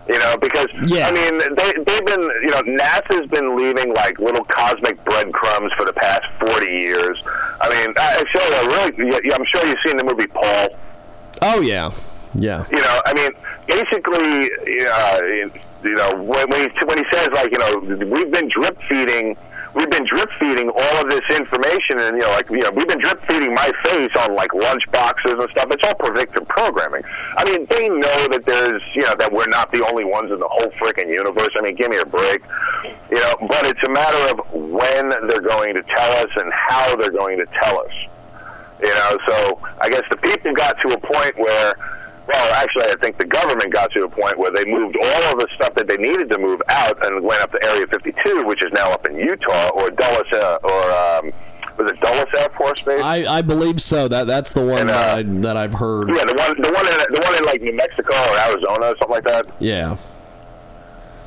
You 0.09 0.19
know, 0.19 0.37
because, 0.37 0.67
Yeah. 0.87 1.07
I 1.09 1.13
mean, 1.13 1.39
they, 1.39 1.73
they've 1.87 2.05
been, 2.07 2.23
you 2.43 2.51
know, 2.51 2.63
NASA's 2.63 3.31
been 3.31 3.57
leaving, 3.57 3.95
like, 3.95 4.19
little 4.19 4.45
cosmic 4.47 5.03
breadcrumbs 5.05 5.73
for 5.77 5.85
the 5.85 5.93
past 5.93 6.23
40 6.41 6.67
years. 6.73 7.23
I 7.61 7.69
mean, 7.71 7.95
I, 7.97 8.17
I 8.19 8.25
show 8.35 8.45
you, 8.63 9.07
really, 9.07 9.33
I'm 9.33 9.45
sure 9.55 9.65
you've 9.65 9.79
seen 9.87 9.97
the 9.97 10.05
movie 10.05 10.27
Paul. 10.27 10.69
Oh 11.41 11.61
yeah, 11.61 11.91
yeah. 12.35 12.65
you 12.71 12.77
know, 12.77 13.03
I 13.05 13.15
mean, 13.15 13.31
basically, 13.67 14.51
uh, 14.87 15.21
you 15.83 15.95
know, 15.95 16.23
when, 16.23 16.49
when, 16.51 16.71
he, 16.71 16.85
when 16.85 16.99
he 16.99 17.05
says 17.13 17.29
like, 17.33 17.51
you 17.51 17.59
know, 17.59 18.07
we've 18.07 18.31
been 18.31 18.49
drip 18.49 18.79
feeding, 18.89 19.37
we've 19.75 19.91
been 19.91 20.07
drip 20.07 20.31
feeding 20.39 20.69
all 20.69 20.97
of 21.03 21.11
this 21.11 21.25
information, 21.37 21.99
and 21.99 22.17
you 22.17 22.23
know, 22.23 22.31
like, 22.31 22.49
you 22.51 22.61
know, 22.61 22.71
we've 22.71 22.89
been 22.89 23.01
drip 23.01 23.21
feeding 23.27 23.55
my 23.55 23.71
face 23.85 24.11
on 24.19 24.35
like 24.35 24.53
lunch 24.55 24.83
boxes 24.93 25.33
and 25.33 25.49
stuff. 25.51 25.67
It's 25.71 25.83
all 25.87 25.95
predictive 25.95 26.47
programming. 26.49 27.03
I 27.37 27.45
mean, 27.45 27.67
they 27.67 27.89
know 27.89 28.29
that 28.29 28.43
there's, 28.45 28.83
you 28.95 29.03
know, 29.03 29.15
that 29.19 29.33
we're 29.33 29.49
not 29.49 29.73
the 29.73 29.87
only 29.87 30.05
ones 30.05 30.31
in 30.31 30.39
the 30.39 30.49
whole 30.49 30.71
freaking 30.81 31.09
universe. 31.09 31.51
I 31.59 31.63
mean, 31.63 31.75
give 31.75 31.91
me 31.91 31.99
a 31.99 32.07
break, 32.07 32.43
you 33.11 33.21
know. 33.21 33.35
But 33.49 33.67
it's 33.67 33.83
a 33.87 33.91
matter 33.91 34.35
of 34.35 34.53
when 34.53 35.09
they're 35.29 35.41
going 35.41 35.75
to 35.75 35.83
tell 35.83 36.13
us 36.19 36.31
and 36.37 36.53
how 36.53 36.97
they're 36.97 37.11
going 37.11 37.39
to 37.39 37.47
tell 37.63 37.79
us. 37.79 37.93
You 38.83 38.89
know, 38.89 39.19
so 39.29 39.61
I 39.81 39.89
guess 39.89 40.03
the 40.11 40.17
people 40.17 40.53
got 40.55 40.77
to 40.85 40.95
a 40.95 40.99
point 40.99 41.39
where, 41.39 41.75
well, 42.27 42.55
actually, 42.55 42.85
I 42.85 42.97
think 43.01 43.19
the 43.19 43.27
government 43.27 43.73
got 43.73 43.91
to 43.93 44.05
a 44.05 44.09
point 44.09 44.39
where 44.39 44.51
they 44.53 44.65
moved 44.65 44.97
all 44.97 45.33
of 45.33 45.39
the 45.41 45.49
stuff 45.55 45.75
that 45.75 45.89
they 45.89 45.97
needed 45.97 46.31
to 46.31 46.39
move 46.39 46.63
out 46.69 47.05
and 47.05 47.25
went 47.25 47.43
up 47.43 47.51
to 47.53 47.65
Area 47.65 47.87
52, 47.87 48.45
which 48.47 48.65
is 48.65 48.73
now 48.73 48.91
up 48.93 49.07
in 49.07 49.17
Utah, 49.17 49.71
or 49.75 49.91
Dulles, 49.91 50.33
uh, 50.33 50.59
or 50.63 50.83
um, 50.93 51.33
was 51.77 51.91
it 51.91 52.01
Dulles 52.01 52.29
Air 52.39 52.49
Force 52.51 52.81
Base? 52.83 53.03
I, 53.03 53.39
I 53.39 53.43
believe 53.43 53.83
so. 53.83 54.07
That 54.07 54.27
that's 54.27 54.53
the 54.53 54.65
one 54.65 54.83
And, 54.83 54.91
uh, 54.91 54.93
that, 54.93 55.19
I, 55.19 55.23
that 55.23 55.57
I've 55.57 55.75
heard. 55.75 56.11
yeah, 56.11 56.25
the 56.25 56.35
one, 56.35 56.63
the 56.63 56.71
one, 56.71 56.87
in, 56.87 56.95
the 57.13 57.21
one 57.25 57.35
in 57.37 57.45
like 57.45 57.61
New 57.61 57.75
Mexico 57.75 58.15
or 58.15 58.39
Arizona, 58.39 58.87
or 58.87 58.97
something 58.99 59.11
like 59.11 59.25
that. 59.25 59.47
Yeah. 59.59 59.97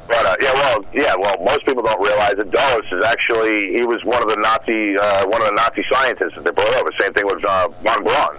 But 0.08 0.25
uh, 0.25 0.36
yeah, 0.39 0.53
well, 0.53 0.86
yeah, 0.93 1.15
well, 1.17 1.36
most 1.43 1.65
people 1.65 1.81
don't 1.81 2.01
realize 2.01 2.36
that 2.38 2.51
Dulles 2.51 2.86
is 2.91 3.03
actually 3.03 3.73
he 3.73 3.84
was 3.84 4.03
one 4.05 4.21
of 4.21 4.29
the 4.29 4.38
Nazi, 4.38 4.95
uh, 4.97 5.25
one 5.27 5.41
of 5.41 5.47
the 5.47 5.55
Nazi 5.55 5.84
scientists 5.91 6.36
that 6.36 6.43
they 6.45 6.51
brought 6.51 6.73
over. 6.75 6.89
Same 7.01 7.12
thing 7.13 7.25
with 7.25 7.43
uh, 7.43 7.67
von 7.81 8.03
Braun 8.03 8.38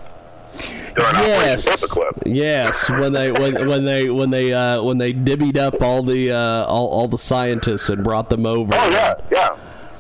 during 0.97 1.15
Yes. 1.17 1.67
Operation 1.67 1.89
Paperclip. 1.89 2.23
Yes. 2.27 2.91
When 2.91 3.13
they 3.13 3.31
when 3.31 3.67
when 3.69 3.85
they 3.85 4.09
when 4.11 4.31
they 4.31 4.53
uh, 4.53 4.83
when 4.83 4.99
they 4.99 5.13
divvied 5.13 5.57
up 5.57 5.81
all 5.83 6.03
the 6.03 6.33
uh, 6.33 6.65
all, 6.65 6.89
all 6.89 7.09
the 7.09 7.19
scientists 7.19 7.89
and 7.91 8.03
brought 8.03 8.31
them 8.31 8.47
over. 8.47 8.73
Oh 8.75 8.91
yeah, 8.91 9.15
yeah. 9.31 9.57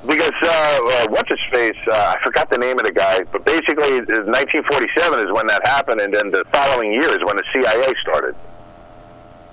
Because 0.06 0.32
uh, 0.42 0.48
uh, 0.48 1.06
what's 1.08 1.28
his 1.28 1.40
face? 1.52 1.76
Uh, 1.90 2.14
I 2.16 2.22
forgot 2.24 2.48
the 2.48 2.58
name 2.58 2.78
of 2.78 2.84
the 2.86 2.92
guy, 2.92 3.24
but 3.24 3.44
basically, 3.44 3.98
uh, 3.98 4.22
1947 4.30 5.26
is 5.26 5.32
when 5.32 5.48
that 5.48 5.66
happened, 5.66 6.00
and 6.00 6.14
then 6.14 6.30
the 6.30 6.44
following 6.52 6.92
year 6.92 7.10
is 7.10 7.18
when 7.24 7.36
the 7.36 7.44
CIA 7.52 7.92
started. 8.02 8.36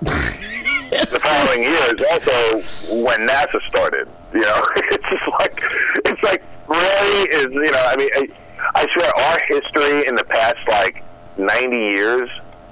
the 0.00 1.20
following 1.20 1.62
year 1.62 1.94
is 1.94 2.00
also 2.10 3.02
when 3.02 3.26
NASA 3.26 3.60
started. 3.66 4.08
You 4.32 4.42
know, 4.42 4.64
it's 4.76 5.04
just 5.08 5.26
like 5.40 5.60
it's 6.04 6.22
like 6.22 6.42
really 6.68 7.28
is 7.30 7.48
you 7.52 7.72
know. 7.72 7.84
I 7.86 7.96
mean, 7.96 8.10
I, 8.14 8.28
I 8.76 8.86
swear 8.94 9.10
our 9.26 9.38
history 9.48 10.06
in 10.06 10.14
the 10.14 10.24
past 10.24 10.58
like 10.68 11.02
90 11.36 11.76
years 11.76 12.30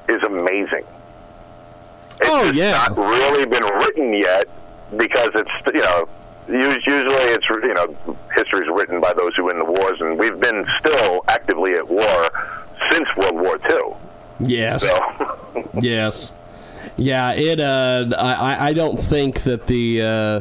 is 0.09 0.23
amazing. 0.23 0.85
It's 2.21 2.29
Oh, 2.29 2.51
yeah. 2.53 2.73
not 2.73 2.97
really 2.97 3.47
been 3.47 3.65
written 3.65 4.13
yet 4.15 4.47
because 4.97 5.31
it's 5.35 5.51
you 5.75 5.81
know 5.81 6.09
usually 6.49 7.25
it's 7.33 7.47
you 7.49 7.75
know 7.75 8.17
history 8.35 8.61
is 8.61 8.69
written 8.73 9.01
by 9.01 9.13
those 9.15 9.35
who 9.37 9.45
win 9.45 9.59
the 9.59 9.65
wars, 9.65 10.01
and 10.01 10.19
we've 10.19 10.39
been 10.39 10.65
still 10.79 11.25
actively 11.29 11.73
at 11.75 11.89
war 11.89 12.29
since 12.91 13.09
World 13.17 13.35
War 13.35 13.59
II. 13.71 13.95
Yes. 14.49 14.83
So 14.83 15.69
Yes. 15.81 16.33
Yeah, 16.97 17.33
it 17.33 17.59
uh 17.61 18.07
I, 18.19 18.33
I- 18.35 18.65
I 18.69 18.73
don't 18.73 18.99
think 18.99 19.43
that 19.43 19.65
the 19.67 20.03
uh 20.03 20.41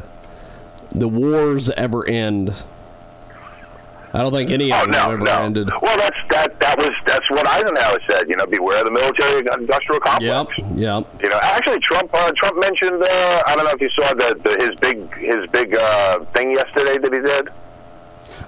the 0.91 1.07
wars 1.07 1.69
ever 1.71 2.05
end. 2.07 2.53
I 4.13 4.21
don't 4.23 4.33
think 4.33 4.51
any 4.51 4.71
Oh 4.73 4.83
of 4.83 4.91
them 4.91 4.93
have 4.93 5.07
no, 5.09 5.13
ever 5.15 5.23
no. 5.23 5.45
ended. 5.45 5.69
Well, 5.81 5.97
that's 5.97 6.17
that. 6.31 6.59
That 6.59 6.77
was 6.77 6.91
that's 7.07 7.29
what 7.29 7.47
Eisenhower 7.47 7.97
said. 8.09 8.27
You 8.29 8.35
know, 8.35 8.45
beware 8.45 8.79
of 8.79 8.85
the 8.85 8.91
military-industrial 8.91 10.01
Yep, 10.03 10.03
complex. 10.03 10.57
yep. 10.75 11.07
You 11.23 11.29
know, 11.29 11.39
actually, 11.41 11.79
Trump 11.79 12.09
uh, 12.13 12.31
Trump 12.37 12.59
mentioned. 12.59 13.01
Uh, 13.01 13.43
I 13.47 13.55
don't 13.55 13.65
know 13.65 13.71
if 13.71 13.81
you 13.81 13.89
saw 13.99 14.13
the, 14.13 14.35
the 14.43 14.57
his 14.59 14.71
big 14.81 14.97
his 15.15 15.47
big 15.51 15.75
uh, 15.75 16.19
thing 16.35 16.51
yesterday 16.55 16.97
that 16.97 17.13
he 17.13 17.19
did. 17.21 17.49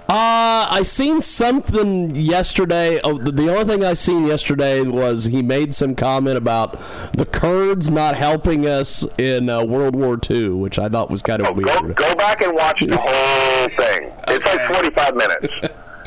Uh, 0.10 0.68
I 0.70 0.84
seen 0.84 1.22
something 1.22 2.14
yesterday. 2.14 3.00
Oh, 3.04 3.18
the, 3.18 3.32
the 3.32 3.50
only 3.50 3.64
thing 3.74 3.86
I 3.86 3.94
seen 3.94 4.26
yesterday 4.26 4.82
was 4.82 5.26
he 5.26 5.42
made 5.42 5.74
some 5.74 5.96
comment 5.96 6.38
about 6.38 6.78
the 7.14 7.26
Kurds 7.26 7.90
not 7.90 8.16
helping 8.16 8.68
us 8.68 9.06
in 9.18 9.50
uh, 9.50 9.64
World 9.64 9.96
War 9.96 10.20
II, 10.30 10.50
which 10.50 10.78
I 10.78 10.90
thought 10.90 11.10
was 11.10 11.22
kind 11.22 11.42
of 11.42 11.48
Oh, 11.48 11.54
weird. 11.54 11.96
go 11.96 12.16
back 12.16 12.42
and 12.42 12.54
watch 12.54 12.80
the 12.82 12.98
whole 13.02 13.70
thing. 13.78 14.12
It's 14.28 14.46
like 14.46 14.74
45 14.74 15.16
minutes. 15.16 15.54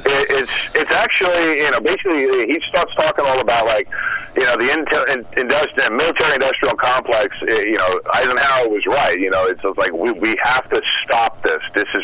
It, 0.08 0.26
it's 0.30 0.52
it's 0.74 0.90
actually 0.92 1.58
you 1.58 1.70
know 1.70 1.80
basically 1.80 2.22
he 2.46 2.60
starts 2.68 2.94
talking 2.94 3.24
all 3.26 3.40
about 3.40 3.66
like 3.66 3.88
you 4.36 4.44
know 4.44 4.56
the 4.56 4.70
inter, 4.72 5.04
in, 5.12 5.26
industrial 5.36 5.90
military 5.90 6.34
industrial 6.34 6.76
complex. 6.76 7.34
eh, 7.48 7.62
You 7.66 7.74
know 7.78 8.00
Eisenhower 8.14 8.68
was 8.68 8.86
right. 8.86 9.18
You 9.18 9.30
know 9.30 9.46
it's 9.46 9.60
just 9.62 9.76
like 9.78 9.92
we 9.92 10.12
we 10.12 10.34
have 10.42 10.68
to 10.70 10.80
stop 11.04 11.42
this. 11.42 11.58
This 11.74 11.86
is 11.94 12.02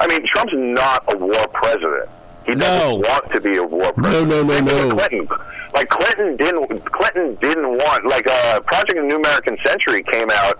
I 0.00 0.06
mean 0.06 0.26
Trump's 0.26 0.54
not 0.56 1.04
a 1.12 1.18
war 1.18 1.46
president. 1.52 2.08
He 2.46 2.54
doesn't 2.54 3.00
No. 3.02 3.08
want 3.08 3.30
to 3.32 3.40
be 3.40 3.56
a 3.58 3.62
war 3.62 3.92
president. 3.92 4.28
no, 4.30 4.42
no, 4.42 4.58
no, 4.60 4.88
no. 4.88 4.96
Clinton. 4.96 5.28
Like 5.74 5.88
Clinton 5.90 6.36
didn't 6.36 6.84
Clinton 6.92 7.34
didn't 7.40 7.68
want 7.68 8.06
like 8.06 8.26
uh, 8.28 8.60
Project 8.60 8.98
of 8.98 9.04
New 9.04 9.16
American 9.16 9.56
Century 9.64 10.02
came 10.04 10.30
out 10.30 10.58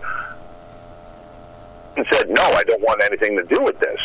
and 1.97 2.07
said 2.13 2.29
no, 2.31 2.43
I 2.43 2.65
don't 2.65 2.81
want 2.83 3.03
anything 3.03 3.37
to 3.39 3.45
do 3.45 3.63
with 3.63 3.79
this 3.81 4.01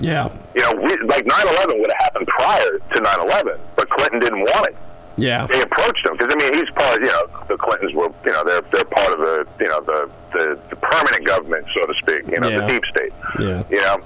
Yeah, 0.00 0.28
you 0.54 0.62
know, 0.62 0.72
we, 0.82 0.90
like 1.06 1.24
9/11 1.24 1.78
would 1.80 1.90
have 1.92 2.00
happened 2.04 2.26
prior 2.28 2.70
to 2.78 3.02
9/11, 3.02 3.58
but 3.76 3.88
Clinton 3.90 4.20
didn't 4.20 4.40
want 4.40 4.66
it. 4.68 4.76
yeah, 5.16 5.46
They 5.46 5.60
approached 5.60 6.04
him 6.06 6.16
because 6.16 6.32
I 6.32 6.36
mean, 6.42 6.54
he's 6.54 6.70
part. 6.74 7.00
You 7.00 7.06
know, 7.08 7.24
the 7.48 7.56
Clintons 7.58 7.92
were, 7.94 8.10
you 8.24 8.32
know, 8.32 8.44
they're 8.44 8.62
they're 8.72 8.84
part 8.84 9.12
of 9.12 9.18
the, 9.20 9.46
you 9.60 9.68
know, 9.68 9.80
the 9.80 10.10
the, 10.32 10.58
the 10.70 10.76
permanent 10.76 11.26
government, 11.26 11.66
so 11.74 11.86
to 11.86 11.94
speak. 11.94 12.22
You 12.32 12.40
know, 12.40 12.48
Yeah. 12.48 12.60
the 12.60 12.66
deep 12.68 12.84
state. 12.86 13.12
Yeah. 13.38 13.62
You 13.70 13.80
know, 13.82 13.96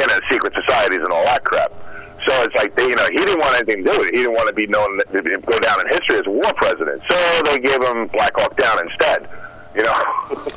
and 0.00 0.10
uh, 0.10 0.20
secret 0.30 0.52
societies 0.54 0.98
and 1.00 1.08
all 1.08 1.24
that 1.24 1.42
crap. 1.44 1.72
So 2.28 2.42
it's 2.42 2.54
like 2.54 2.76
they, 2.76 2.86
you 2.86 2.94
know, 2.96 3.06
he 3.10 3.16
didn't 3.16 3.40
want 3.40 3.56
anything 3.56 3.82
to 3.84 3.92
do 3.92 3.98
with 3.98 4.08
it. 4.08 4.14
He 4.14 4.22
didn't 4.22 4.34
want 4.34 4.46
to 4.48 4.54
be 4.54 4.66
known, 4.66 4.98
to 4.98 5.22
go 5.50 5.58
down 5.58 5.80
in 5.80 5.88
history 5.88 6.18
as 6.20 6.26
a 6.26 6.30
war 6.30 6.52
president. 6.56 7.00
So 7.10 7.16
they 7.46 7.58
gave 7.58 7.82
him 7.82 8.08
Black 8.08 8.32
Hawk 8.36 8.56
Down 8.58 8.76
instead. 8.86 9.26
You 9.74 9.82
know. 9.82 10.02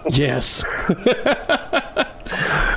yes, 0.09 0.63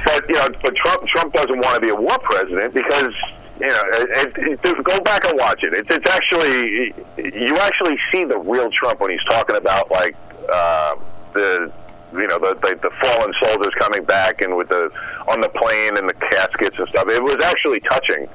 But 0.04 0.28
you 0.28 0.34
know, 0.34 0.48
but 0.62 0.74
Trump 0.76 1.06
Trump 1.08 1.32
doesn't 1.32 1.58
want 1.58 1.74
to 1.76 1.80
be 1.80 1.88
a 1.88 1.94
war 1.94 2.18
president 2.18 2.74
because 2.74 3.12
you 3.60 3.66
know. 3.66 3.82
It, 3.92 4.32
it, 4.36 4.60
it, 4.64 4.84
go 4.84 5.00
back 5.00 5.24
and 5.24 5.38
watch 5.38 5.62
it. 5.62 5.72
It's 5.72 5.88
it's 5.94 6.10
actually 6.10 6.94
you 7.16 7.56
actually 7.58 7.96
see 8.12 8.24
the 8.24 8.38
real 8.38 8.70
Trump 8.70 9.00
when 9.00 9.10
he's 9.10 9.24
talking 9.24 9.56
about 9.56 9.90
like 9.90 10.16
uh, 10.52 10.96
the 11.32 11.72
you 12.12 12.26
know 12.28 12.38
the, 12.38 12.56
the 12.62 12.78
the 12.82 12.90
fallen 13.02 13.32
soldiers 13.42 13.72
coming 13.78 14.04
back 14.04 14.42
and 14.42 14.56
with 14.56 14.68
the 14.68 14.90
on 15.28 15.40
the 15.40 15.48
plane 15.50 15.96
and 15.96 16.08
the 16.08 16.14
caskets 16.14 16.78
and 16.78 16.88
stuff. 16.88 17.08
It 17.08 17.22
was 17.22 17.36
actually 17.42 17.80
touching. 17.80 18.28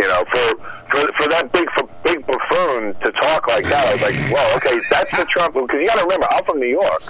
You 0.00 0.06
know, 0.08 0.24
for 0.30 0.46
for 0.90 1.12
for 1.18 1.28
that 1.28 1.50
big 1.52 1.68
for 1.76 1.88
big 2.04 2.24
buffoon 2.26 2.94
to 2.94 3.12
talk 3.20 3.46
like 3.48 3.64
that, 3.64 3.86
I 3.88 3.92
was 3.92 4.02
like, 4.02 4.32
well, 4.32 4.56
okay, 4.56 4.78
that's 4.90 5.10
the 5.10 5.26
Trump. 5.26 5.54
Because 5.54 5.70
you 5.80 5.86
got 5.86 5.96
to 5.96 6.02
remember, 6.04 6.26
I'm 6.30 6.44
from 6.44 6.60
New 6.60 6.70
York, 6.70 7.02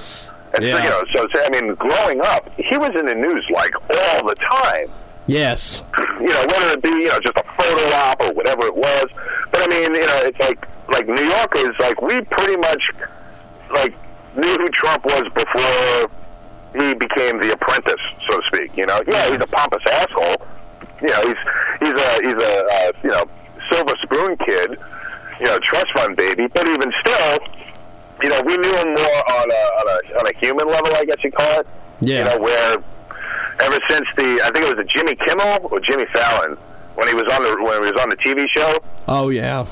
and 0.55 0.65
so, 0.65 0.77
you 0.83 0.89
know, 0.89 1.05
so, 1.15 1.29
so 1.33 1.45
I 1.45 1.51
mean, 1.51 1.75
growing 1.75 2.21
up, 2.23 2.51
he 2.57 2.77
was 2.79 2.91
in 2.99 3.07
the 3.07 3.15
news 3.15 3.45
like 3.53 3.75
all 3.77 4.27
the 4.27 4.35
time. 4.37 4.89
yes, 5.27 5.83
You 6.21 6.29
know, 6.29 6.45
whether 6.49 6.73
it 6.73 6.83
be 6.83 6.89
you 6.89 7.09
know 7.09 7.21
just 7.21 7.37
a 7.37 7.45
photo 7.61 7.95
op 7.95 8.21
or 8.23 8.33
whatever 8.33 8.67
it 8.67 8.75
was. 8.75 9.07
But 9.53 9.63
I 9.63 9.67
mean, 9.69 9.95
you 9.95 10.07
know, 10.07 10.21
it's 10.25 10.39
like 10.41 10.65
like 10.89 11.07
New 11.07 11.25
Yorkers, 11.25 11.77
like 11.79 12.01
we 12.01 12.21
pretty 12.23 12.57
much 12.57 12.83
like 13.75 13.95
knew 14.35 14.55
who 14.57 14.69
Trump 14.69 15.05
was 15.05 15.25
before 15.35 16.11
he 16.73 16.95
became 16.95 17.41
the 17.41 17.53
apprentice, 17.53 18.01
so 18.29 18.41
to 18.41 18.47
speak. 18.47 18.77
You 18.77 18.87
know, 18.87 19.03
yeah, 19.07 19.27
he's 19.29 19.43
a 19.43 19.47
pompous 19.47 19.83
asshole. 19.91 20.47
You 21.03 21.09
know, 21.09 21.23
he's 21.27 21.37
he's 21.89 22.01
a 22.01 22.11
he's 22.23 22.43
a 22.43 22.65
uh, 22.67 22.93
you 23.03 23.11
know 23.11 23.25
silver 23.71 23.95
spoon 24.03 24.37
kid. 24.39 24.79
You 25.41 25.47
know, 25.47 25.59
trust 25.61 25.87
fund 25.95 26.17
baby. 26.17 26.47
But 26.53 26.67
even 26.67 26.93
still, 27.01 27.39
you 28.23 28.29
know, 28.29 28.43
we 28.45 28.57
knew 28.57 28.75
him 28.75 28.89
more 28.95 29.31
on 29.33 29.51
a 29.51 29.63
on 29.81 29.89
a 29.89 30.19
on 30.21 30.27
a 30.27 30.39
human 30.39 30.67
level, 30.67 30.95
I 30.95 31.05
guess 31.05 31.23
you 31.23 31.31
call 31.31 31.61
it. 31.61 31.67
Yeah. 32.01 32.19
You 32.19 32.25
know, 32.25 32.39
where 32.43 32.77
ever 33.61 33.79
since 33.89 34.09
the 34.17 34.41
I 34.45 34.51
think 34.53 34.67
it 34.67 34.77
was 34.77 34.85
the 34.85 34.85
Jimmy 34.85 35.15
Kimmel 35.27 35.69
or 35.71 35.81
Jimmy 35.81 36.07
Fallon 36.13 36.57
when 36.95 37.09
he 37.09 37.15
was 37.15 37.25
on 37.33 37.43
the 37.43 37.63
when 37.63 37.83
he 37.85 37.93
was 37.93 38.01
on 38.01 38.11
the 38.11 38.17
TV 38.17 38.47
show 38.57 38.79
oh 39.07 39.31
yeah, 39.31 39.67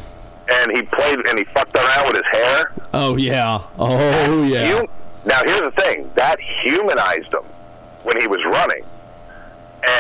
and 0.52 0.76
he 0.76 0.83
played 0.83 1.18
and 1.26 1.38
he 1.38 1.44
fucked 1.46 1.76
around 1.76 2.07
with 2.07 2.16
his 2.16 2.40
hair. 2.40 2.72
oh 2.94 3.16
yeah, 3.16 3.62
oh 3.79 4.42
yeah. 4.44 4.68
You, 4.68 4.88
now 5.24 5.40
here's 5.44 5.61
the 5.62 5.72
thing 5.72 6.11
that 6.14 6.38
humanized 6.62 7.33
him. 7.35 7.42
when 8.05 8.20
he 8.20 8.26
was 8.29 8.40
running, 8.46 8.85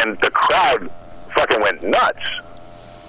and 0.02 0.18
the 0.20 0.30
crowd 0.30 0.90
fucking 1.36 1.60
went 1.60 1.82
nuts 1.82 2.24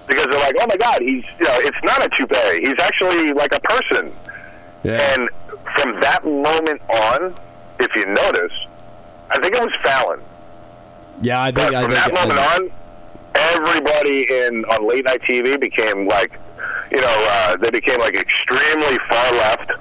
because 0.08 0.28
they're 0.30 0.40
like, 0.40 0.56
"Oh 0.60 0.68
my 0.68 0.78
god, 0.78 1.02
he's 1.02 1.24
you 1.40 1.46
know, 1.46 1.58
it's 1.60 1.78
not 1.84 2.06
a 2.06 2.10
toupee. 2.18 2.60
He's 2.62 2.80
actually 2.82 3.34
like 3.34 3.54
a 3.54 3.60
person." 3.62 4.12
Yeah. 4.84 5.02
And 5.14 5.30
from 5.76 6.00
that 6.02 6.24
moment 6.24 6.82
on, 6.90 7.34
if 7.80 7.96
you 7.96 8.06
notice, 8.06 8.54
I 9.32 9.40
think 9.42 9.56
it 9.56 9.62
was 9.62 9.74
Fallon. 9.84 10.22
yeah, 11.22 11.42
I 11.42 11.52
think. 11.52 11.72
But 11.72 11.76
I 11.76 11.82
from 11.82 11.92
think 11.92 12.04
that 12.04 12.14
moment 12.14 12.40
on, 12.40 12.72
everybody 13.36 14.26
in 14.30 14.66
on 14.66 14.88
late 14.88 15.06
night 15.06 15.22
TV 15.30 15.60
became 15.60 16.08
like, 16.08 16.40
you 16.92 17.02
know, 17.02 17.28
uh, 17.32 17.58
they 17.58 17.72
became 17.72 18.00
like 18.00 18.16
extremely 18.16 18.98
far 19.10 19.32
left. 19.34 19.72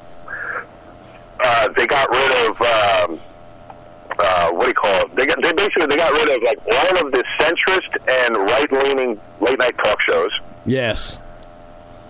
Uh, 1.44 1.68
they 1.76 1.86
got 1.86 2.08
rid 2.10 2.50
of 2.50 2.62
um, 2.62 3.20
uh, 4.18 4.50
what 4.52 4.62
do 4.64 4.68
you 4.68 4.74
call 4.74 5.00
it? 5.02 5.16
They 5.16 5.26
got 5.26 5.42
they 5.42 5.52
basically 5.52 5.86
they 5.86 5.96
got 5.96 6.12
rid 6.12 6.28
of 6.36 6.42
like 6.42 6.58
all 6.66 7.06
of 7.06 7.12
the 7.12 7.24
centrist 7.38 7.92
and 8.24 8.36
right 8.50 8.70
leaning 8.84 9.20
late 9.40 9.58
night 9.58 9.76
talk 9.84 10.00
shows. 10.02 10.30
yes. 10.64 11.18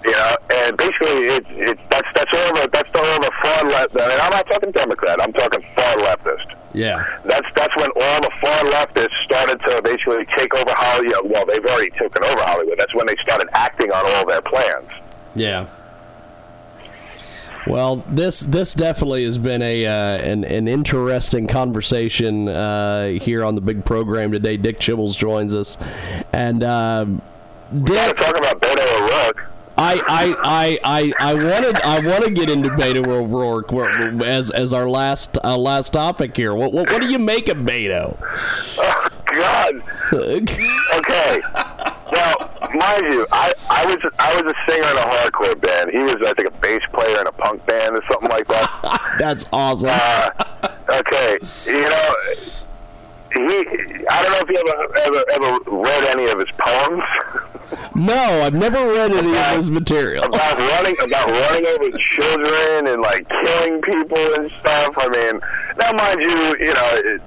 You 0.04 0.12
know, 0.12 0.36
and 0.54 0.76
basically 0.76 1.26
it's 1.34 1.46
it's 1.50 1.80
that's 1.90 2.06
that's 2.14 2.30
all 2.38 2.54
the 2.54 2.68
that's 2.72 2.90
all 2.94 3.20
the 3.20 3.30
far 3.42 3.64
left. 3.64 4.00
I 4.00 4.08
mean, 4.08 4.18
I'm 4.22 4.30
not 4.30 4.46
talking 4.46 4.70
Democrat. 4.70 5.20
I'm 5.20 5.32
talking 5.32 5.64
far 5.76 5.96
leftist 5.96 6.46
Yeah. 6.74 7.02
that's 7.24 7.48
that's 7.56 7.74
when 7.76 7.88
all 8.00 8.20
the 8.20 8.30
far 8.40 8.60
leftists 8.70 9.16
started 9.24 9.58
to 9.66 9.82
basically 9.82 10.24
take 10.36 10.54
over 10.54 10.70
Hollywood. 10.76 11.28
Well, 11.28 11.44
they've 11.46 11.64
already 11.64 11.90
taken 11.90 12.22
over 12.22 12.40
Hollywood. 12.40 12.78
That's 12.78 12.94
when 12.94 13.08
they 13.08 13.16
started 13.22 13.48
acting 13.54 13.90
on 13.90 14.06
all 14.14 14.24
their 14.26 14.42
plans. 14.42 14.88
Yeah. 15.34 15.66
Well, 17.66 18.04
this 18.08 18.40
this 18.40 18.74
definitely 18.74 19.24
has 19.24 19.38
been 19.38 19.60
a 19.60 19.86
uh, 19.86 19.90
an 19.90 20.44
an 20.44 20.68
interesting 20.68 21.46
conversation 21.48 22.48
uh, 22.48 23.08
here 23.08 23.44
on 23.44 23.56
the 23.56 23.60
big 23.60 23.84
program 23.84 24.30
today. 24.30 24.56
Dick 24.56 24.78
Chibbles 24.78 25.16
joins 25.16 25.52
us, 25.52 25.76
and 26.32 26.62
um, 26.62 27.22
Dick, 27.72 28.16
talking 28.16 28.38
about 28.38 28.60
Beto 28.60 29.00
O'Rourke. 29.00 29.50
I 29.78 30.00
I 30.08 30.34
I 30.42 30.78
I 30.84 31.30
I 31.32 31.34
wanted 31.34 31.80
I 31.80 32.00
want 32.00 32.24
to 32.24 32.30
get 32.30 32.50
into 32.50 32.70
Beto 32.70 33.06
O'Rourke 33.06 33.72
as 34.22 34.50
as 34.50 34.72
our 34.72 34.88
last 34.88 35.36
uh, 35.42 35.56
last 35.58 35.92
topic 35.92 36.36
here. 36.36 36.54
What, 36.54 36.72
what 36.72 36.90
what 36.90 37.02
do 37.02 37.08
you 37.08 37.18
make 37.18 37.48
of 37.48 37.58
Beto? 37.58 38.16
Oh 38.78 39.08
God. 39.32 39.82
Okay. 40.96 41.42
Mind 42.74 43.02
you, 43.12 43.26
I, 43.32 43.52
I 43.70 43.86
was 43.86 43.96
I 44.18 44.34
was 44.34 44.52
a 44.52 44.70
singer 44.70 44.88
in 44.88 44.96
a 44.96 45.00
hardcore 45.00 45.60
band. 45.60 45.90
He 45.90 45.98
was, 45.98 46.16
I 46.26 46.32
think, 46.34 46.48
a 46.48 46.58
bass 46.58 46.80
player 46.92 47.20
in 47.20 47.26
a 47.26 47.32
punk 47.32 47.64
band 47.66 47.96
or 47.96 48.02
something 48.10 48.30
like 48.30 48.46
that. 48.48 49.14
That's 49.18 49.46
awesome. 49.52 49.90
Uh, 49.92 50.30
okay, 50.90 51.38
you 51.66 51.82
know, 51.82 52.14
he. 53.34 54.04
I 54.08 54.22
don't 54.22 54.32
know 54.32 54.40
if 54.42 54.50
you 54.50 54.56
ever 54.56 54.98
ever 54.98 55.24
ever 55.32 55.70
read 55.82 56.04
any 56.04 56.26
of 56.30 56.38
his 56.38 56.50
poems. 56.58 57.02
no, 57.94 58.42
I've 58.42 58.54
never 58.54 58.92
read 58.92 59.12
any 59.12 59.36
of 59.36 59.56
his 59.56 59.70
material. 59.70 60.24
about 60.24 60.58
running 60.58 60.96
about 61.02 61.28
running 61.30 61.66
over 61.66 61.98
children 61.98 62.86
and 62.88 63.02
like 63.02 63.28
killing 63.28 63.80
people 63.82 64.34
and 64.38 64.50
stuff. 64.60 64.94
I 64.98 65.08
mean, 65.08 65.40
now 65.78 65.92
mind 65.92 66.20
you, 66.22 66.56
you 66.66 66.74
know, 66.74 66.90
it, 66.94 67.22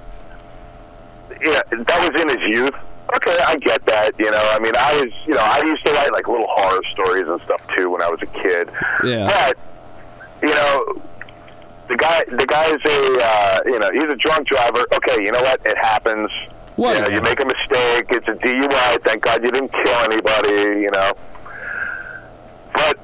yeah, 1.42 1.62
that 1.70 2.12
was 2.12 2.20
in 2.20 2.28
his 2.28 2.56
youth. 2.56 2.74
Okay, 3.16 3.36
I 3.44 3.56
get 3.56 3.84
that. 3.86 4.12
You 4.18 4.30
know, 4.30 4.42
I 4.52 4.58
mean, 4.58 4.74
I 4.76 4.94
was, 4.94 5.12
you 5.26 5.34
know, 5.34 5.42
I 5.42 5.62
used 5.64 5.84
to 5.86 5.92
write 5.92 6.12
like 6.12 6.28
little 6.28 6.46
horror 6.48 6.80
stories 6.92 7.26
and 7.26 7.40
stuff 7.42 7.60
too 7.76 7.90
when 7.90 8.02
I 8.02 8.08
was 8.08 8.20
a 8.22 8.26
kid. 8.26 8.70
Yeah. 9.04 9.26
But 9.26 9.58
you 10.42 10.54
know, 10.54 11.02
the 11.88 11.96
guy, 11.96 12.24
the 12.24 12.46
guy's 12.46 12.80
a, 12.86 13.18
uh, 13.22 13.60
you 13.66 13.78
know, 13.78 13.90
he's 13.92 14.04
a 14.04 14.16
drunk 14.16 14.46
driver. 14.46 14.86
Okay, 14.94 15.24
you 15.24 15.32
know 15.32 15.42
what? 15.42 15.60
It 15.66 15.76
happens. 15.76 16.30
Well, 16.76 16.94
you, 16.94 17.00
know, 17.02 17.14
you 17.16 17.22
make 17.22 17.40
a 17.42 17.46
mistake. 17.46 18.06
It's 18.10 18.28
a 18.28 18.32
DUI. 18.32 19.02
Thank 19.02 19.22
God 19.22 19.42
you 19.44 19.50
didn't 19.50 19.72
kill 19.72 19.98
anybody. 20.04 20.80
You 20.80 20.90
know. 20.92 21.12
But 22.72 22.98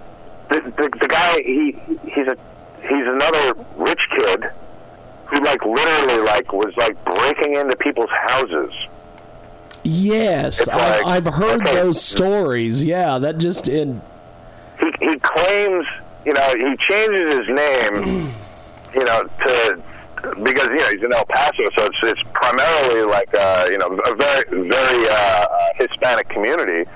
the, 0.51 0.61
the, 0.77 0.99
the 1.01 1.09
guy, 1.09 1.41
he 1.45 1.77
he's 2.05 2.29
a 2.29 2.37
he's 2.83 3.07
another 3.07 3.55
rich 3.77 4.01
kid 4.19 4.45
who 5.27 5.37
like 5.45 5.65
literally 5.65 6.23
like 6.23 6.53
was 6.53 6.73
like 6.77 6.97
breaking 7.05 7.57
into 7.57 7.77
people's 7.77 8.11
houses. 8.29 8.73
Yes, 9.87 10.67
I, 10.67 10.75
like, 10.75 11.07
I've 11.07 11.35
heard 11.35 11.63
okay. 11.63 11.75
those 11.75 12.03
stories. 12.03 12.83
Yeah, 12.83 13.19
that 13.19 13.39
just 13.39 13.69
in. 13.69 14.03
He 14.81 14.91
he 15.01 15.19
claims, 15.21 15.87
you 16.25 16.33
know, 16.33 16.55
he 16.59 16.77
changes 16.89 17.39
his 17.39 17.49
name, 17.49 18.33
you 18.95 19.05
know, 19.05 19.23
to 19.23 19.83
because 20.43 20.69
you 20.71 20.77
know 20.77 20.91
he's 20.91 21.03
in 21.05 21.13
El 21.13 21.25
Paso, 21.27 21.63
so 21.79 21.87
it's 21.87 21.99
it's 22.03 22.21
primarily 22.33 23.03
like 23.03 23.33
uh, 23.35 23.69
you 23.71 23.79
know 23.79 23.87
a 23.87 24.15
very 24.17 24.69
very 24.69 25.09
uh, 25.09 25.47
Hispanic 25.77 26.29
community. 26.29 26.91